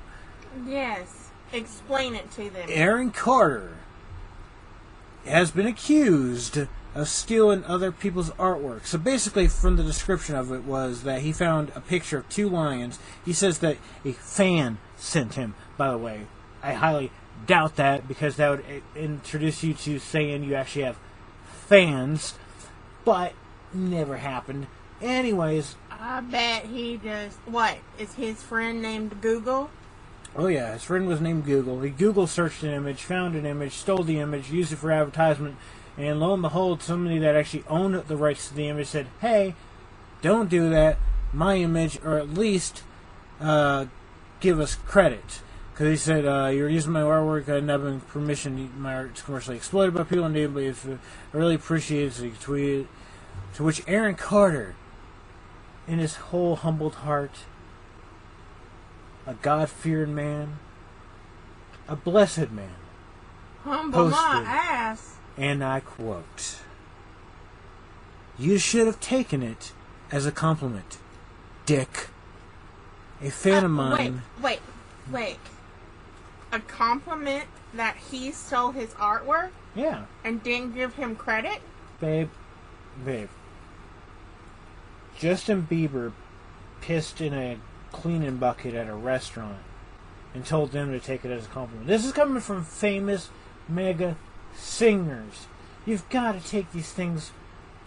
Yes. 0.67 1.29
Explain 1.51 2.15
it 2.15 2.31
to 2.31 2.49
them. 2.49 2.67
Aaron 2.67 3.11
Carter 3.11 3.77
has 5.25 5.51
been 5.51 5.67
accused 5.67 6.67
of 6.95 7.09
stealing 7.09 7.63
other 7.65 7.91
people's 7.91 8.29
artwork. 8.31 8.85
So 8.85 8.97
basically, 8.97 9.47
from 9.47 9.77
the 9.77 9.83
description 9.83 10.35
of 10.35 10.51
it, 10.51 10.63
was 10.63 11.03
that 11.03 11.21
he 11.21 11.31
found 11.31 11.71
a 11.75 11.81
picture 11.81 12.19
of 12.19 12.29
two 12.29 12.49
lions. 12.49 12.99
He 13.25 13.33
says 13.33 13.59
that 13.59 13.77
a 14.05 14.11
fan 14.11 14.77
sent 14.95 15.33
him. 15.33 15.55
By 15.77 15.91
the 15.91 15.97
way, 15.97 16.27
I 16.61 16.73
highly 16.73 17.11
doubt 17.47 17.77
that 17.77 18.07
because 18.07 18.35
that 18.35 18.49
would 18.49 18.65
eh, 18.69 18.79
introduce 18.95 19.63
you 19.63 19.73
to 19.73 19.99
saying 19.99 20.43
you 20.43 20.55
actually 20.55 20.83
have 20.83 20.97
fans, 21.67 22.35
but 23.03 23.33
never 23.73 24.17
happened. 24.17 24.67
Anyways, 25.01 25.75
I 25.89 26.21
bet 26.21 26.65
he 26.65 26.97
just. 26.97 27.37
What? 27.45 27.77
Is 27.97 28.13
his 28.13 28.41
friend 28.41 28.81
named 28.81 29.19
Google? 29.21 29.69
Oh 30.35 30.47
yeah, 30.47 30.73
his 30.73 30.83
friend 30.83 31.07
was 31.07 31.21
named 31.21 31.45
Google. 31.45 31.81
He 31.81 31.91
Google 31.91 32.25
searched 32.25 32.63
an 32.63 32.71
image, 32.71 33.03
found 33.03 33.35
an 33.35 33.45
image, 33.45 33.73
stole 33.73 34.03
the 34.03 34.19
image, 34.19 34.49
used 34.49 34.73
it 34.73 34.77
for 34.77 34.91
advertisement, 34.91 35.57
and 35.95 36.19
lo 36.19 36.33
and 36.33 36.41
behold, 36.41 36.81
somebody 36.81 37.19
that 37.19 37.35
actually 37.35 37.63
owned 37.67 37.95
the 38.07 38.17
rights 38.17 38.47
to 38.47 38.55
the 38.55 38.67
image 38.67 38.87
said, 38.87 39.07
"Hey, 39.21 39.53
don't 40.23 40.49
do 40.49 40.69
that. 40.71 40.97
My 41.31 41.57
image, 41.57 41.99
or 42.03 42.17
at 42.17 42.33
least 42.33 42.83
uh, 43.39 43.85
give 44.39 44.59
us 44.59 44.73
credit." 44.73 45.41
Because 45.71 45.87
he 45.87 45.97
said, 45.97 46.25
uh, 46.25 46.47
"You're 46.47 46.69
using 46.69 46.93
my 46.93 47.01
artwork. 47.01 47.47
I 47.47 47.59
never 47.59 47.91
been 47.91 48.01
permission. 48.01 48.71
My 48.75 48.95
art's 48.95 49.21
commercially 49.21 49.57
exploited 49.57 49.93
by 49.93 50.03
people, 50.03 50.25
and 50.25 50.35
anybody 50.35 50.67
if 50.67 50.87
I 50.87 50.97
really 51.37 51.55
appreciate 51.55 52.07
it, 52.07 52.23
he 52.23 52.29
tweeted." 52.31 52.87
To 53.55 53.63
which 53.63 53.83
Aaron 53.87 54.15
Carter, 54.15 54.73
in 55.87 55.99
his 55.99 56.15
whole 56.15 56.55
humbled 56.55 56.95
heart, 56.95 57.45
a 59.25 59.33
God 59.35 59.69
fearing 59.69 60.13
man, 60.15 60.59
a 61.87 61.95
blessed 61.95 62.51
man, 62.51 62.75
Humble 63.63 64.09
my 64.09 64.17
Posted. 64.17 64.47
ass. 64.47 65.15
and 65.37 65.63
I 65.63 65.79
quote, 65.79 66.57
You 68.37 68.57
should 68.57 68.87
have 68.87 68.99
taken 68.99 69.41
it 69.43 69.71
as 70.11 70.25
a 70.25 70.31
compliment, 70.31 70.97
Dick. 71.65 72.07
A 73.21 73.29
fan 73.31 73.59
of 73.63 73.71
Uh, 73.71 73.73
mine. 73.73 74.21
Wait, 74.41 74.59
wait, 74.59 74.59
wait. 75.11 75.39
A 76.51 76.59
compliment 76.59 77.45
that 77.73 77.95
he 78.11 78.31
stole 78.31 78.71
his 78.71 78.89
artwork 78.95 79.49
Yeah, 79.75 80.05
and 80.23 80.43
didn't 80.43 80.73
give 80.75 80.95
him 80.95 81.15
credit? 81.15 81.61
babe, 82.01 82.29
babe. 83.05 83.29
Justin 85.17 85.65
Bieber 85.69 86.11
pissed 86.81 87.21
in 87.21 87.33
a 87.33 87.57
cleaning 87.93 88.35
bucket 88.35 88.73
at 88.73 88.89
a 88.89 88.93
restaurant 88.93 89.59
and 90.33 90.45
told 90.45 90.71
them 90.71 90.91
to 90.91 90.99
take 90.99 91.23
it 91.23 91.31
as 91.31 91.45
a 91.45 91.49
compliment. 91.49 91.87
This 91.87 92.03
is 92.03 92.11
coming 92.11 92.41
from 92.41 92.65
famous 92.65 93.29
mega 93.69 94.17
singers. 94.55 95.47
You've 95.85 96.07
got 96.09 96.33
to 96.33 96.45
take 96.45 96.71
these 96.73 96.91
things 96.91 97.31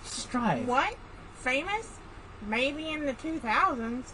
stride. 0.02 0.66
What? 0.66 0.96
Famous? 1.34 1.98
Maybe 2.46 2.88
in 2.88 3.04
the 3.04 3.14
2000s. 3.14 4.12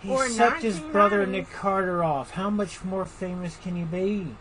He 0.00 0.10
Or 0.10 0.28
sucked 0.28 0.62
his 0.62 0.78
brother 0.78 1.26
Nick 1.26 1.50
Carter 1.50 2.02
off. 2.02 2.30
How 2.32 2.48
much 2.48 2.84
more 2.84 3.04
famous 3.04 3.56
can 3.56 3.76
you 3.76 3.84
be? 3.84 4.34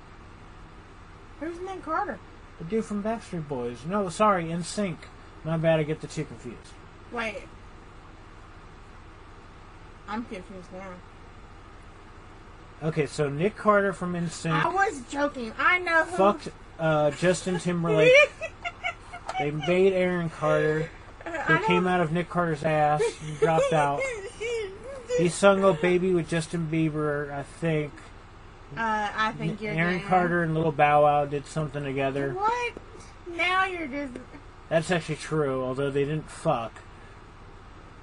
Who's 1.39 1.59
Nick 1.59 1.83
Carter? 1.83 2.19
The 2.59 2.65
dude 2.65 2.85
from 2.85 3.03
Backstreet 3.03 3.47
Boys. 3.47 3.79
No, 3.87 4.09
sorry, 4.09 4.45
NSYNC. 4.45 4.97
My 5.43 5.57
bad, 5.57 5.79
I 5.79 5.83
get 5.83 6.01
the 6.01 6.07
two 6.07 6.25
confused. 6.25 6.73
Wait. 7.11 7.43
I'm 10.09 10.25
confused 10.25 10.73
now. 10.73 10.93
Okay, 12.81 13.05
so 13.05 13.29
Nick 13.29 13.55
Carter 13.55 13.93
from 13.93 14.13
NSYNC 14.13 14.51
I 14.51 14.69
was 14.69 15.01
joking. 15.09 15.53
I 15.59 15.79
know 15.79 16.05
who. 16.05 16.17
fucked 16.17 16.49
uh, 16.79 17.11
Justin 17.11 17.59
Timberlake. 17.59 18.11
they 19.39 19.51
made 19.51 19.93
Aaron 19.93 20.29
Carter, 20.29 20.89
who 21.45 21.59
came 21.65 21.87
out 21.87 21.99
of 21.99 22.11
Nick 22.11 22.29
Carter's 22.29 22.63
ass 22.63 23.03
and 23.25 23.37
dropped 23.39 23.73
out. 23.73 24.01
He 25.17 25.27
sung 25.29 25.63
"Oh 25.63 25.73
Baby" 25.73 26.13
with 26.13 26.29
Justin 26.29 26.69
Bieber, 26.71 27.31
I 27.31 27.43
think. 27.43 27.91
Uh, 28.77 29.09
I 29.15 29.33
think 29.37 29.61
you're 29.61 29.73
Aaron 29.73 30.01
Carter 30.01 30.43
and 30.43 30.53
Little 30.53 30.71
Bow 30.71 31.03
Wow 31.03 31.25
did 31.25 31.45
something 31.45 31.83
together. 31.83 32.33
What? 32.33 32.73
Now 33.27 33.65
you're 33.65 33.87
just. 33.87 34.13
That's 34.69 34.89
actually 34.89 35.15
true, 35.17 35.63
although 35.63 35.91
they 35.91 36.05
didn't 36.05 36.29
fuck. 36.29 36.71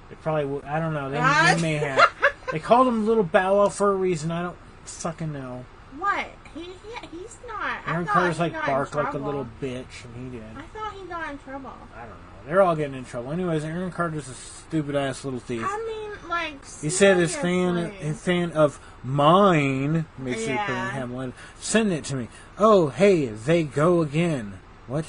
They 0.09 0.15
probably 0.15 0.45
would. 0.45 0.63
I 0.65 0.79
don't 0.79 0.93
know. 0.93 1.09
They, 1.09 1.17
they 1.55 1.61
may 1.61 1.77
have. 1.77 2.11
They 2.51 2.59
called 2.59 2.87
him 2.87 3.05
Little 3.05 3.23
Bow 3.23 3.57
Wow 3.57 3.69
for 3.69 3.91
a 3.91 3.95
reason. 3.95 4.31
I 4.31 4.41
don't 4.41 4.57
fucking 4.85 5.33
know. 5.33 5.65
What? 5.97 6.27
He, 6.53 6.61
he 6.61 7.17
he's 7.17 7.37
not. 7.47 7.79
Aaron 7.87 8.05
Carter's 8.05 8.39
like 8.39 8.53
barked 8.65 8.95
like 8.95 9.13
a 9.13 9.17
little 9.17 9.47
bitch, 9.61 10.05
and 10.05 10.31
he 10.31 10.37
did. 10.37 10.43
I 10.55 10.61
thought 10.77 10.93
he 10.93 11.05
got 11.07 11.29
in 11.31 11.37
trouble. 11.39 11.73
I 11.95 12.01
don't 12.01 12.09
know. 12.09 12.15
They're 12.47 12.61
all 12.61 12.75
getting 12.75 12.95
in 12.95 13.03
trouble. 13.03 13.31
Anyways, 13.31 13.65
Aaron 13.65 13.91
Carter's 13.91 14.29
a 14.29 14.33
stupid 14.33 14.95
ass 14.95 15.25
little 15.25 15.39
thief. 15.39 15.63
I 15.65 15.77
mean, 15.85 16.29
like. 16.29 16.65
He 16.81 16.89
said 16.89 17.17
his 17.17 17.35
fan, 17.35 17.77
a 17.77 18.13
fan 18.13 18.51
of 18.53 18.79
mine, 19.03 20.05
make 20.17 20.37
sure 20.37 20.53
you 20.53 20.59
put 20.59 20.69
in 20.69 20.75
Yeah. 20.75 21.03
one, 21.05 21.33
send 21.59 21.91
it 21.91 22.05
to 22.05 22.15
me. 22.15 22.29
Oh, 22.57 22.87
hey, 22.87 23.25
they 23.25 23.63
go 23.63 24.01
again. 24.01 24.59
What? 24.87 25.05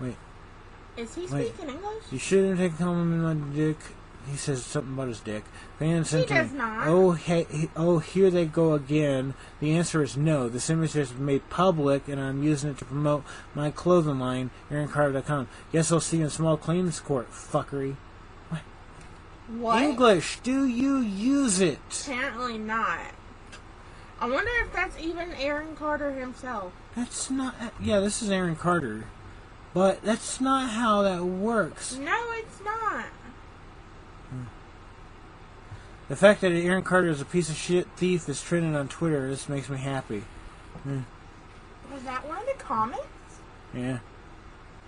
Wait. 0.00 0.16
Is 0.96 1.14
he 1.14 1.26
Wait. 1.26 1.54
speaking 1.54 1.74
English? 1.74 2.04
You 2.10 2.18
shouldn't 2.18 2.58
have 2.58 2.78
compliment 2.78 3.24
on 3.24 3.50
my 3.50 3.54
dick. 3.54 3.76
he 4.30 4.36
says 4.36 4.64
something 4.64 4.94
about 4.94 5.08
his 5.08 5.20
dick. 5.20 5.44
Fan 5.78 6.04
sent 6.04 6.28
does 6.28 6.50
me, 6.50 6.58
not. 6.58 6.88
Oh, 6.88 7.12
hey, 7.12 7.46
he- 7.50 7.70
oh, 7.76 7.98
here 7.98 8.28
they 8.30 8.44
go 8.46 8.72
again. 8.72 9.34
The 9.60 9.76
answer 9.76 10.02
is 10.02 10.16
no. 10.16 10.48
This 10.48 10.68
image 10.70 10.94
has 10.94 11.12
been 11.12 11.26
made 11.26 11.48
public, 11.50 12.08
and 12.08 12.20
I'm 12.20 12.42
using 12.42 12.70
it 12.70 12.78
to 12.78 12.84
promote 12.84 13.24
my 13.54 13.70
clothing 13.70 14.18
line, 14.18 14.50
AaronCarter.com. 14.70 15.48
Guess 15.72 15.92
I'll 15.92 16.00
see 16.00 16.16
you 16.18 16.24
in 16.24 16.30
small 16.30 16.56
claims 16.56 16.98
court, 16.98 17.30
fuckery. 17.30 17.96
What? 19.48 19.80
English, 19.80 20.40
do 20.42 20.66
you 20.66 20.96
use 20.98 21.60
it? 21.60 21.78
Apparently 22.02 22.58
not. 22.58 22.98
I 24.20 24.28
wonder 24.28 24.50
if 24.64 24.72
that's 24.72 24.98
even 24.98 25.30
Aaron 25.34 25.76
Carter 25.76 26.10
himself. 26.10 26.72
That's 26.96 27.30
not. 27.30 27.54
Yeah, 27.80 28.00
this 28.00 28.22
is 28.22 28.30
Aaron 28.30 28.56
Carter, 28.56 29.04
but 29.76 30.02
that's 30.02 30.40
not 30.40 30.70
how 30.70 31.02
that 31.02 31.22
works. 31.22 31.96
No, 31.98 32.18
it's 32.30 32.64
not. 32.64 33.04
Hmm. 34.30 34.44
The 36.08 36.16
fact 36.16 36.40
that 36.40 36.52
Aaron 36.52 36.82
Carter 36.82 37.08
is 37.10 37.20
a 37.20 37.26
piece 37.26 37.50
of 37.50 37.56
shit 37.56 37.86
thief 37.94 38.26
is 38.26 38.40
trending 38.40 38.74
on 38.74 38.88
Twitter. 38.88 39.28
This 39.28 39.50
makes 39.50 39.68
me 39.68 39.76
happy. 39.76 40.20
Hmm. 40.82 41.00
Was 41.92 42.02
that 42.04 42.26
one 42.26 42.38
of 42.38 42.46
the 42.46 42.54
comments? 42.64 43.04
Yeah. 43.74 43.98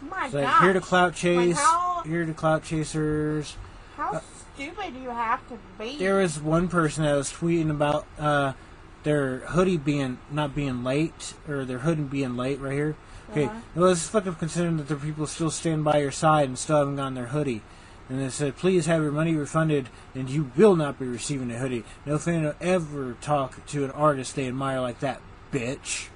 My 0.01 0.25
It's 0.25 0.35
like 0.35 0.45
gosh. 0.45 0.63
here 0.63 0.73
to 0.73 0.81
clout 0.81 1.15
chase. 1.15 1.59
how- 1.59 2.03
Here 2.07 2.25
to 2.25 2.33
clout 2.33 2.65
chasers. 2.65 3.59
How 3.95 4.13
uh, 4.13 4.21
stupid 4.55 4.95
do 4.95 5.01
you 5.01 5.11
have 5.11 5.47
to 5.51 5.59
be? 5.79 5.99
There 5.99 6.15
was 6.17 6.41
one 6.41 6.67
person 6.69 7.05
that 7.05 7.15
was 7.15 7.31
tweeting 7.31 7.69
about 7.71 8.07
uh, 8.19 8.55
their 9.03 9.41
hoodie 9.41 9.77
being 9.77 10.17
not 10.31 10.55
being 10.55 10.83
late 10.83 11.35
or 11.47 11.67
their 11.67 11.81
hoodie 11.81 12.05
being 12.05 12.39
late 12.39 12.59
right 12.59 12.73
here. 12.73 12.97
Okay, 13.31 13.45
Uh-huh. 13.45 13.61
well, 13.75 13.91
it's 13.91 14.09
fucking 14.09 14.37
considering 14.37 14.79
that 14.79 14.89
the 14.89 14.97
people 14.97 15.27
still 15.27 15.51
stand 15.51 15.85
by 15.85 15.99
your 15.99 16.11
side 16.11 16.49
and 16.49 16.59
still 16.59 16.79
haven't 16.79 16.97
gotten 16.97 17.15
their 17.15 17.27
hoodie. 17.27 17.63
And 18.09 18.21
they 18.21 18.31
said, 18.31 18.57
please 18.57 18.87
have 18.87 19.03
your 19.03 19.13
money 19.13 19.35
refunded 19.35 19.91
and 20.15 20.31
you 20.31 20.51
will 20.57 20.75
not 20.77 20.99
be 20.99 21.07
receiving 21.07 21.51
a 21.51 21.59
hoodie. 21.59 21.85
No 22.07 22.17
fan 22.17 22.43
will 22.43 22.55
ever 22.61 23.17
talk 23.21 23.65
to 23.67 23.85
an 23.85 23.91
artist 23.91 24.35
they 24.35 24.49
admire 24.49 24.81
like 24.81 25.01
that, 25.01 25.21
bitch. 25.53 26.09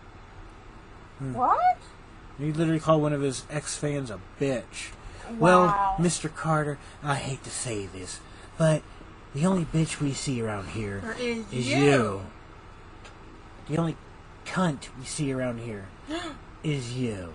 What? 1.18 1.78
He 2.38 2.50
literally 2.50 2.80
called 2.80 3.02
one 3.02 3.12
of 3.12 3.20
his 3.20 3.44
ex 3.50 3.76
fans 3.76 4.10
a 4.10 4.18
bitch. 4.40 4.90
Wow. 5.30 5.36
Well, 5.38 5.96
Mr. 5.98 6.34
Carter, 6.34 6.78
I 7.02 7.16
hate 7.16 7.44
to 7.44 7.50
say 7.50 7.86
this, 7.86 8.20
but 8.56 8.82
the 9.34 9.44
only 9.46 9.66
bitch 9.66 10.00
we 10.00 10.12
see 10.12 10.40
around 10.40 10.70
here 10.70 11.14
is, 11.20 11.44
is, 11.46 11.52
is 11.52 11.68
you. 11.68 11.76
you. 11.78 12.22
The 13.68 13.76
only 13.76 13.96
cunt 14.46 14.88
we 14.98 15.04
see 15.04 15.30
around 15.32 15.60
here 15.60 15.86
is 16.64 16.96
you. 16.96 17.32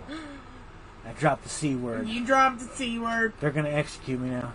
I 1.05 1.11
dropped 1.13 1.43
the 1.43 1.49
C 1.49 1.75
word. 1.75 2.07
You 2.07 2.25
dropped 2.25 2.59
the 2.59 2.65
C 2.65 2.99
word. 2.99 3.33
They're 3.39 3.51
gonna 3.51 3.69
execute 3.69 4.19
me 4.19 4.29
now. 4.29 4.53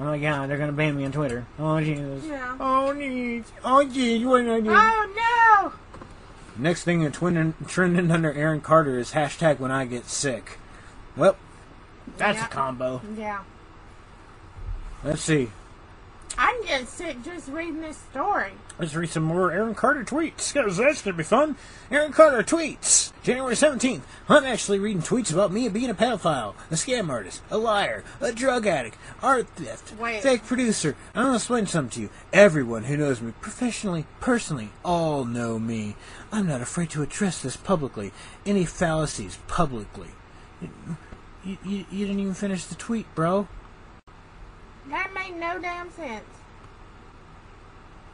Oh 0.00 0.04
my 0.04 0.18
god, 0.18 0.48
they're 0.48 0.58
gonna 0.58 0.72
ban 0.72 0.96
me 0.96 1.04
on 1.04 1.12
Twitter. 1.12 1.46
Oh 1.58 1.80
Jesus. 1.80 2.24
Yeah. 2.24 2.56
Oh 2.58 2.92
jeez. 2.96 3.44
Oh 3.64 3.84
jeez, 3.86 4.24
what 4.24 4.42
did 4.42 4.50
I 4.50 4.60
do? 4.60 4.70
Oh 4.72 5.70
no! 5.70 5.72
Next 6.62 6.82
thing 6.84 7.02
in 7.02 7.12
twin- 7.12 7.54
trending 7.66 8.10
under 8.10 8.32
Aaron 8.32 8.60
Carter 8.60 8.98
is 8.98 9.12
hashtag 9.12 9.58
when 9.60 9.70
I 9.70 9.84
get 9.84 10.06
sick. 10.06 10.58
Well, 11.16 11.36
that's 12.16 12.38
Yeah. 12.38 12.46
a 12.46 12.48
combo. 12.48 13.00
Yeah. 13.16 13.40
Let's 15.04 15.22
see. 15.22 15.50
I'm 16.40 16.64
just 16.68 16.94
sick 16.94 17.24
just 17.24 17.48
reading 17.48 17.80
this 17.80 17.96
story. 17.96 18.52
Let's 18.78 18.94
read 18.94 19.10
some 19.10 19.24
more 19.24 19.50
Aaron 19.50 19.74
Carter 19.74 20.04
tweets, 20.04 20.54
because 20.54 20.76
that's 20.76 21.02
going 21.02 21.14
to 21.14 21.18
be 21.18 21.24
fun. 21.24 21.56
Aaron 21.90 22.12
Carter 22.12 22.44
tweets, 22.44 23.10
January 23.24 23.56
17th. 23.56 24.02
I'm 24.28 24.44
actually 24.44 24.78
reading 24.78 25.02
tweets 25.02 25.32
about 25.32 25.50
me 25.50 25.68
being 25.68 25.90
a 25.90 25.94
pedophile, 25.94 26.54
a 26.70 26.74
scam 26.74 27.08
artist, 27.10 27.42
a 27.50 27.58
liar, 27.58 28.04
a 28.20 28.30
drug 28.30 28.68
addict, 28.68 28.96
art 29.20 29.48
theft, 29.56 29.98
Wait. 29.98 30.22
fake 30.22 30.44
producer. 30.44 30.94
I'm 31.12 31.24
going 31.24 31.32
to 31.32 31.36
explain 31.38 31.66
something 31.66 31.90
to 31.96 32.00
you. 32.02 32.10
Everyone 32.32 32.84
who 32.84 32.96
knows 32.96 33.20
me, 33.20 33.32
professionally, 33.40 34.06
personally, 34.20 34.68
all 34.84 35.24
know 35.24 35.58
me. 35.58 35.96
I'm 36.30 36.46
not 36.46 36.60
afraid 36.60 36.90
to 36.90 37.02
address 37.02 37.42
this 37.42 37.56
publicly. 37.56 38.12
Any 38.46 38.64
fallacies, 38.64 39.40
publicly. 39.48 40.10
You, 40.62 41.58
you, 41.64 41.84
you 41.90 42.06
didn't 42.06 42.20
even 42.20 42.34
finish 42.34 42.64
the 42.64 42.76
tweet, 42.76 43.12
bro. 43.16 43.48
Made 45.28 45.40
no 45.40 45.58
damn 45.58 45.90
sense. 45.92 46.24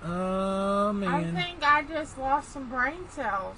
Oh, 0.04 1.02
I 1.06 1.24
think 1.24 1.62
I 1.62 1.82
just 1.82 2.18
lost 2.18 2.52
some 2.52 2.68
brain 2.68 3.08
cells. 3.08 3.56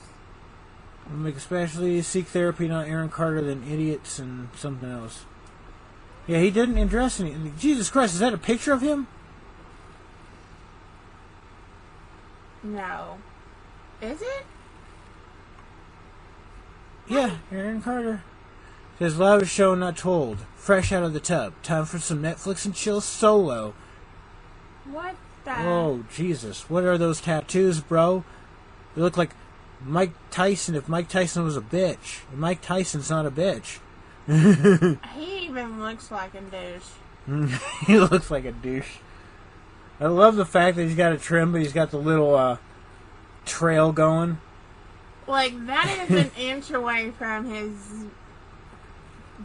Make 1.10 1.36
especially 1.36 2.02
seek 2.02 2.26
therapy, 2.26 2.68
not 2.68 2.86
Aaron 2.86 3.08
Carter, 3.08 3.40
than 3.40 3.68
idiots 3.70 4.18
and 4.18 4.48
something 4.56 4.90
else. 4.90 5.24
Yeah, 6.26 6.38
he 6.38 6.50
didn't 6.50 6.78
address 6.78 7.20
any. 7.20 7.52
Jesus 7.58 7.90
Christ, 7.90 8.14
is 8.14 8.20
that 8.20 8.34
a 8.34 8.38
picture 8.38 8.72
of 8.72 8.82
him? 8.82 9.06
No. 12.62 13.18
Is 14.02 14.20
it? 14.20 14.44
Yeah, 17.08 17.36
Aaron 17.52 17.80
Carter. 17.80 18.22
Says 18.98 19.18
loud 19.18 19.46
show 19.46 19.74
not 19.74 19.96
told. 19.96 20.38
Fresh 20.56 20.90
out 20.90 21.02
of 21.02 21.12
the 21.12 21.20
tub. 21.20 21.52
Time 21.62 21.84
for 21.84 21.98
some 21.98 22.22
Netflix 22.22 22.64
and 22.64 22.74
chill 22.74 23.00
solo. 23.00 23.74
What 24.84 25.16
the? 25.44 25.54
Oh 25.58 26.04
Jesus, 26.12 26.70
what 26.70 26.84
are 26.84 26.96
those 26.96 27.20
tattoos, 27.20 27.80
bro? 27.80 28.24
They 28.94 29.02
look 29.02 29.16
like 29.16 29.30
Mike 29.84 30.12
Tyson. 30.30 30.74
If 30.74 30.88
Mike 30.88 31.08
Tyson 31.08 31.44
was 31.44 31.56
a 31.56 31.60
bitch, 31.60 32.20
Mike 32.34 32.62
Tyson's 32.62 33.10
not 33.10 33.26
a 33.26 33.30
bitch. 33.30 33.78
He 35.14 35.46
even 35.46 35.80
looks 35.80 36.10
like 36.10 36.34
a 36.34 36.40
douche. 36.40 37.60
he 37.86 37.98
looks 37.98 38.30
like 38.30 38.44
a 38.44 38.52
douche. 38.52 38.98
I 40.00 40.06
love 40.06 40.36
the 40.36 40.44
fact 40.44 40.76
that 40.76 40.82
he's 40.84 40.96
got 40.96 41.12
a 41.12 41.16
trim, 41.16 41.52
but 41.52 41.62
he's 41.62 41.72
got 41.72 41.90
the 41.90 41.98
little 41.98 42.34
uh, 42.34 42.58
trail 43.44 43.92
going. 43.92 44.40
Like, 45.26 45.66
that 45.66 46.08
is 46.08 46.24
an 46.24 46.30
inch 46.38 46.70
away 46.70 47.12
from 47.12 47.46
his 47.46 47.70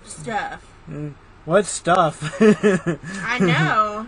stuff. 0.04 0.64
What 1.46 1.66
stuff? 1.66 2.36
I 2.42 3.40
know. 3.40 4.08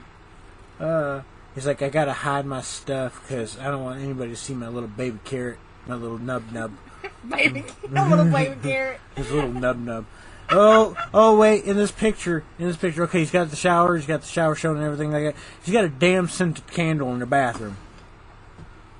uh, 0.80 1.22
he's 1.56 1.66
like, 1.66 1.82
I 1.82 1.90
gotta 1.90 2.14
hide 2.14 2.46
my 2.46 2.62
stuff 2.62 3.22
because 3.22 3.58
I 3.60 3.72
don't 3.72 3.84
want 3.84 4.02
anybody 4.02 4.32
to 4.32 4.36
see 4.36 4.54
my 4.54 4.68
little 4.68 4.90
baby 4.90 5.20
carrot, 5.24 5.58
my 5.88 5.96
little 5.96 6.20
nub 6.20 6.52
nub, 6.52 6.74
baby, 7.30 7.66
a 7.96 8.10
little 8.10 8.26
baby 8.26 8.56
carrot. 8.64 9.00
his 9.16 9.32
little 9.32 9.52
nub 9.52 9.80
nub. 9.80 10.06
Oh, 10.50 10.96
oh 11.14 11.38
wait! 11.38 11.64
In 11.64 11.78
this 11.78 11.92
picture, 11.92 12.44
in 12.60 12.68
this 12.68 12.78
picture, 12.78 13.04
okay, 13.04 13.20
he's 13.20 13.32
got 13.32 13.50
the 13.50 13.56
shower, 13.56 13.96
he's 13.96 14.06
got 14.06 14.22
the 14.22 14.28
shower 14.28 14.54
showing 14.54 14.78
and 14.78 14.86
everything 14.86 15.12
like 15.12 15.24
that. 15.24 15.36
He's 15.64 15.74
got 15.74 15.86
a 15.86 15.90
damn 15.90 16.28
scented 16.28 16.68
candle 16.68 17.12
in 17.14 17.20
the 17.20 17.26
bathroom. 17.26 17.78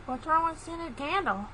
What's 0.06 0.26
wrong 0.26 0.50
with 0.50 0.60
scented 0.60 0.98
candle? 0.98 1.46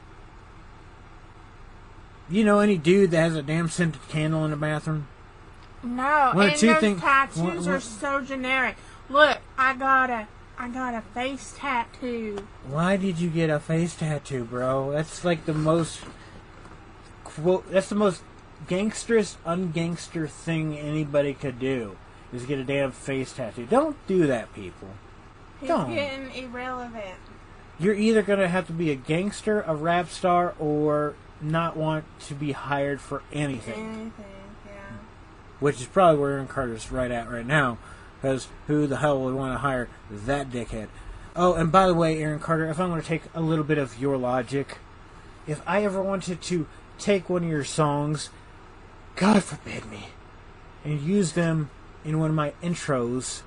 You 2.29 2.45
know 2.45 2.59
any 2.59 2.77
dude 2.77 3.11
that 3.11 3.21
has 3.21 3.35
a 3.35 3.41
damn 3.41 3.69
scented 3.69 4.07
candle 4.07 4.45
in 4.45 4.51
the 4.51 4.57
bathroom? 4.57 5.07
No, 5.83 6.31
and 6.35 6.59
those 6.59 7.01
tattoos 7.01 7.67
are 7.67 7.79
so 7.79 8.21
generic. 8.21 8.75
Look, 9.09 9.37
I 9.57 9.73
got 9.75 10.09
a, 10.09 10.27
I 10.57 10.69
got 10.69 10.93
a 10.93 11.01
face 11.01 11.55
tattoo. 11.57 12.45
Why 12.67 12.97
did 12.97 13.19
you 13.19 13.29
get 13.29 13.49
a 13.49 13.59
face 13.59 13.95
tattoo, 13.95 14.43
bro? 14.43 14.91
That's 14.91 15.23
like 15.23 15.45
the 15.45 15.53
most 15.53 16.01
quote. 17.23 17.71
That's 17.71 17.89
the 17.89 17.95
most 17.95 18.21
gangsterous, 18.67 19.37
ungangster 19.45 20.29
thing 20.29 20.77
anybody 20.77 21.33
could 21.33 21.59
do 21.59 21.97
is 22.33 22.45
get 22.45 22.59
a 22.59 22.63
damn 22.63 22.91
face 22.91 23.33
tattoo. 23.33 23.65
Don't 23.65 23.95
do 24.05 24.27
that, 24.27 24.53
people. 24.53 24.89
He's 25.59 25.69
Don't. 25.69 25.93
getting 25.93 26.31
irrelevant. 26.31 27.15
You're 27.79 27.95
either 27.95 28.21
gonna 28.21 28.49
have 28.49 28.67
to 28.67 28.73
be 28.73 28.91
a 28.91 28.95
gangster, 28.95 29.61
a 29.61 29.73
rap 29.73 30.09
star, 30.09 30.53
or 30.59 31.15
not 31.41 31.77
want 31.77 32.03
to 32.27 32.35
be 32.35 32.51
hired 32.51 32.99
for 32.99 33.23
anything. 33.31 33.73
Anything. 33.73 34.38
Which 35.59 35.81
is 35.81 35.87
probably 35.87 36.21
where 36.21 36.31
Aaron 36.31 36.47
Carter's 36.47 36.91
right 36.91 37.11
at 37.11 37.29
right 37.29 37.45
now, 37.45 37.77
because 38.15 38.47
who 38.67 38.87
the 38.87 38.97
hell 38.97 39.21
would 39.21 39.33
want 39.33 39.53
to 39.53 39.59
hire 39.59 39.89
that 40.09 40.49
dickhead? 40.49 40.87
Oh, 41.35 41.53
and 41.53 41.71
by 41.71 41.87
the 41.87 41.93
way, 41.93 42.21
Aaron 42.21 42.39
Carter, 42.39 42.69
if 42.69 42.79
I'm 42.79 42.89
going 42.89 43.01
to 43.01 43.07
take 43.07 43.23
a 43.33 43.41
little 43.41 43.63
bit 43.63 43.77
of 43.77 43.99
your 43.99 44.17
logic, 44.17 44.77
if 45.47 45.61
I 45.67 45.83
ever 45.83 46.01
wanted 46.01 46.41
to 46.41 46.67
take 46.97 47.29
one 47.29 47.43
of 47.43 47.49
your 47.49 47.63
songs, 47.63 48.29
God 49.15 49.43
forbid 49.43 49.85
me, 49.85 50.09
and 50.83 51.01
use 51.01 51.33
them 51.33 51.69
in 52.03 52.19
one 52.19 52.29
of 52.29 52.35
my 52.35 52.53
intros, 52.63 53.41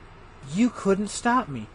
you 0.55 0.71
couldn't 0.71 1.09
stop 1.09 1.49
me, 1.49 1.67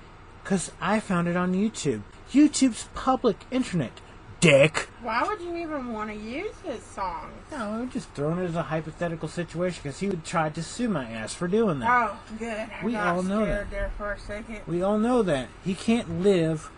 because 0.44 0.72
I 0.80 1.00
found 1.00 1.28
it 1.28 1.36
on 1.36 1.54
YouTube. 1.54 2.04
YouTube's 2.32 2.88
public 2.94 3.38
internet, 3.52 4.00
dick. 4.40 4.90
Why 5.02 5.24
would 5.24 5.42
you 5.42 5.56
even 5.58 5.94
want 5.94 6.10
to 6.10 6.16
use 6.16 6.54
his 6.64 6.84
songs? 6.84 7.32
No, 7.52 7.58
I'm 7.58 7.90
just 7.90 8.10
throwing 8.12 8.40
it 8.40 8.46
as 8.46 8.56
a 8.56 8.64
hypothetical 8.64 9.28
situation 9.30 9.82
because 9.84 10.00
he 10.00 10.08
would 10.08 10.24
try 10.26 10.50
to 10.50 10.64
sue 10.64 10.90
my 10.90 11.06
ass 11.10 11.34
for 11.34 11.48
doing 11.48 11.80
that. 11.80 11.90
Oh, 11.90 12.20
good. 12.38 12.48
I 12.58 12.84
We 12.84 12.92
got 12.94 13.16
all 13.16 13.24
know 13.24 13.46
that. 13.46 13.72
there 13.72 13.92
for 13.98 14.12
a 14.14 14.20
second. 14.20 14.62
We 14.68 14.82
all 14.82 14.98
know 14.98 15.22
that. 15.24 15.48
He 15.64 15.74
can't 15.76 16.22
live 16.22 16.70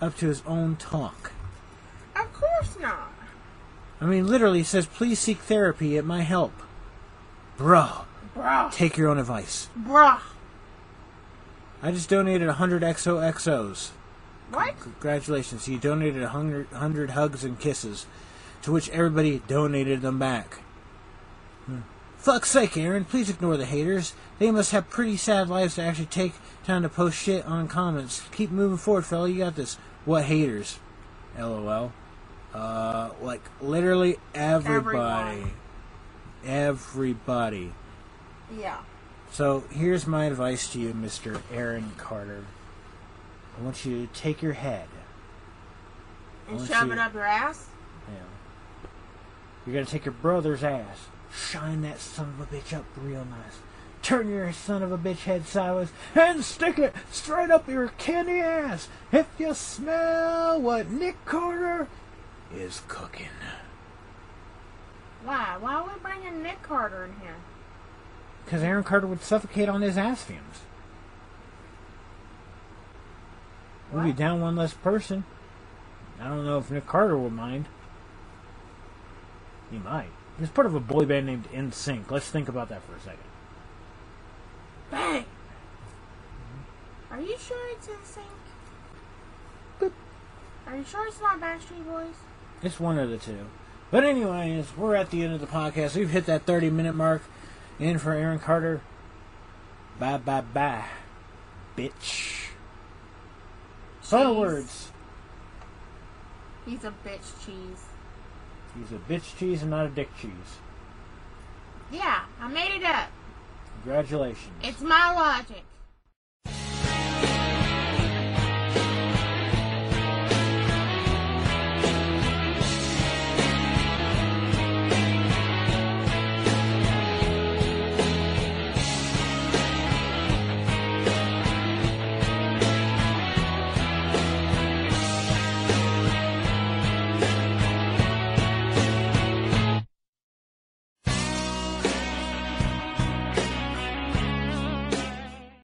up 0.00 0.16
to 0.18 0.26
his 0.28 0.42
own 0.46 0.76
talk. 0.76 1.32
Of 2.16 2.32
course 2.32 2.76
not. 2.80 3.12
I 4.00 4.06
mean, 4.06 4.26
literally, 4.26 4.58
he 4.58 4.64
says, 4.64 4.86
please 4.86 5.18
seek 5.18 5.38
therapy, 5.38 5.96
it 5.96 6.04
might 6.04 6.22
help. 6.22 6.52
Bro, 7.56 8.04
Bruh. 8.36 8.72
take 8.72 8.96
your 8.96 9.08
own 9.08 9.18
advice. 9.18 9.68
Bruh. 9.76 10.20
I 11.82 11.90
just 11.90 12.08
donated 12.08 12.46
100 12.46 12.82
XOXOs. 12.82 13.90
What? 14.50 14.80
Congratulations, 14.80 15.68
you 15.68 15.78
donated 15.78 16.22
100, 16.22 16.70
100 16.70 17.10
hugs 17.10 17.44
and 17.44 17.58
kisses, 17.58 18.06
to 18.62 18.72
which 18.72 18.88
everybody 18.90 19.42
donated 19.46 20.00
them 20.00 20.18
back. 20.18 20.60
Hmm. 21.66 21.80
Fuck's 22.16 22.50
sake, 22.50 22.76
Aaron, 22.76 23.04
please 23.04 23.30
ignore 23.30 23.56
the 23.56 23.66
haters. 23.66 24.14
They 24.38 24.50
must 24.50 24.72
have 24.72 24.90
pretty 24.90 25.16
sad 25.16 25.48
lives 25.48 25.76
to 25.76 25.82
actually 25.82 26.06
take 26.06 26.32
time 26.64 26.82
to 26.82 26.88
post 26.88 27.16
shit 27.16 27.46
on 27.46 27.68
comments. 27.68 28.22
Keep 28.32 28.50
moving 28.50 28.78
forward, 28.78 29.06
fella. 29.06 29.28
You 29.28 29.38
got 29.38 29.56
this. 29.56 29.76
What 30.04 30.24
haters? 30.24 30.78
LOL. 31.38 31.92
Uh, 32.54 33.10
like 33.20 33.42
literally 33.60 34.16
everybody. 34.34 35.40
Everyone. 35.40 35.52
Everybody. 36.44 37.72
Yeah. 38.58 38.78
So 39.30 39.64
here's 39.70 40.06
my 40.06 40.24
advice 40.24 40.72
to 40.72 40.80
you, 40.80 40.94
Mr. 40.94 41.40
Aaron 41.52 41.92
Carter. 41.98 42.44
I 43.58 43.64
want 43.64 43.84
you 43.84 44.06
to 44.06 44.12
take 44.12 44.40
your 44.42 44.52
head. 44.52 44.88
And 46.48 46.66
shove 46.66 46.86
you- 46.86 46.92
it 46.92 46.98
up 46.98 47.12
your 47.12 47.24
ass? 47.24 47.66
Yeah. 48.08 48.88
You're 49.66 49.74
gonna 49.74 49.86
take 49.86 50.04
your 50.04 50.14
brother's 50.14 50.62
ass, 50.62 51.08
shine 51.32 51.82
that 51.82 51.98
son 51.98 52.28
of 52.28 52.40
a 52.40 52.56
bitch 52.56 52.72
up 52.76 52.84
real 52.96 53.24
nice, 53.24 53.58
turn 54.02 54.28
your 54.30 54.52
son 54.52 54.82
of 54.82 54.92
a 54.92 54.98
bitch 54.98 55.24
head 55.24 55.46
sideways, 55.46 55.92
and 56.14 56.44
stick 56.44 56.78
it 56.78 56.94
straight 57.10 57.50
up 57.50 57.68
your 57.68 57.88
candy 57.98 58.40
ass. 58.40 58.88
If 59.12 59.26
you 59.38 59.52
smell 59.54 60.60
what 60.60 60.90
Nick 60.90 61.22
Carter 61.24 61.88
is 62.54 62.82
cooking. 62.88 63.26
Why? 65.24 65.56
Why 65.58 65.74
are 65.74 65.84
we 65.84 66.00
bringing 66.00 66.42
Nick 66.42 66.62
Carter 66.62 67.04
in 67.04 67.20
here? 67.20 67.36
Because 68.44 68.62
Aaron 68.62 68.84
Carter 68.84 69.06
would 69.06 69.22
suffocate 69.22 69.68
on 69.68 69.82
his 69.82 69.98
ass 69.98 70.22
fumes. 70.22 70.60
We'll 73.92 74.04
be 74.04 74.12
down 74.12 74.40
one 74.40 74.56
less 74.56 74.74
person. 74.74 75.24
I 76.20 76.28
don't 76.28 76.44
know 76.44 76.58
if 76.58 76.70
Nick 76.70 76.86
Carter 76.86 77.16
will 77.16 77.30
mind. 77.30 77.66
He 79.70 79.78
might. 79.78 80.10
He's 80.38 80.50
part 80.50 80.66
of 80.66 80.74
a 80.74 80.80
boy 80.80 81.04
band 81.04 81.26
named 81.26 81.48
NSYNC. 81.52 82.10
Let's 82.10 82.28
think 82.28 82.48
about 82.48 82.68
that 82.68 82.82
for 82.82 82.94
a 82.94 83.00
second. 83.00 83.18
Bang! 84.90 85.24
Are 87.10 87.20
you 87.20 87.36
sure 87.38 87.72
it's 87.72 87.88
in 87.88 87.94
sync? 88.04 88.26
Boop. 89.80 89.92
Are 90.66 90.76
you 90.76 90.84
sure 90.84 91.06
it's 91.06 91.20
not 91.20 91.40
Backstreet 91.40 91.84
Boys? 91.84 92.14
It's 92.62 92.78
one 92.78 92.98
of 92.98 93.10
the 93.10 93.18
two. 93.18 93.46
But 93.90 94.04
anyways, 94.04 94.76
we're 94.76 94.94
at 94.94 95.10
the 95.10 95.22
end 95.22 95.34
of 95.34 95.40
the 95.40 95.46
podcast. 95.46 95.96
We've 95.96 96.10
hit 96.10 96.26
that 96.26 96.44
30 96.44 96.70
minute 96.70 96.94
mark. 96.94 97.22
In 97.78 97.98
for 97.98 98.12
Aaron 98.12 98.40
Carter. 98.40 98.80
Bye 99.98 100.18
bye 100.18 100.40
bye. 100.40 100.84
Bitch. 101.76 102.37
Final 104.08 104.40
words. 104.40 104.90
He's 106.64 106.82
a 106.82 106.94
bitch 107.06 107.44
cheese. 107.44 107.84
He's 108.74 108.90
a 108.92 109.00
bitch 109.00 109.36
cheese 109.36 109.60
and 109.60 109.70
not 109.70 109.84
a 109.84 109.90
dick 109.90 110.08
cheese. 110.18 110.32
Yeah, 111.92 112.22
I 112.40 112.48
made 112.48 112.74
it 112.74 112.84
up. 112.84 113.10
Congratulations. 113.82 114.54
It's 114.62 114.80
my 114.80 115.14
logic. 115.14 115.62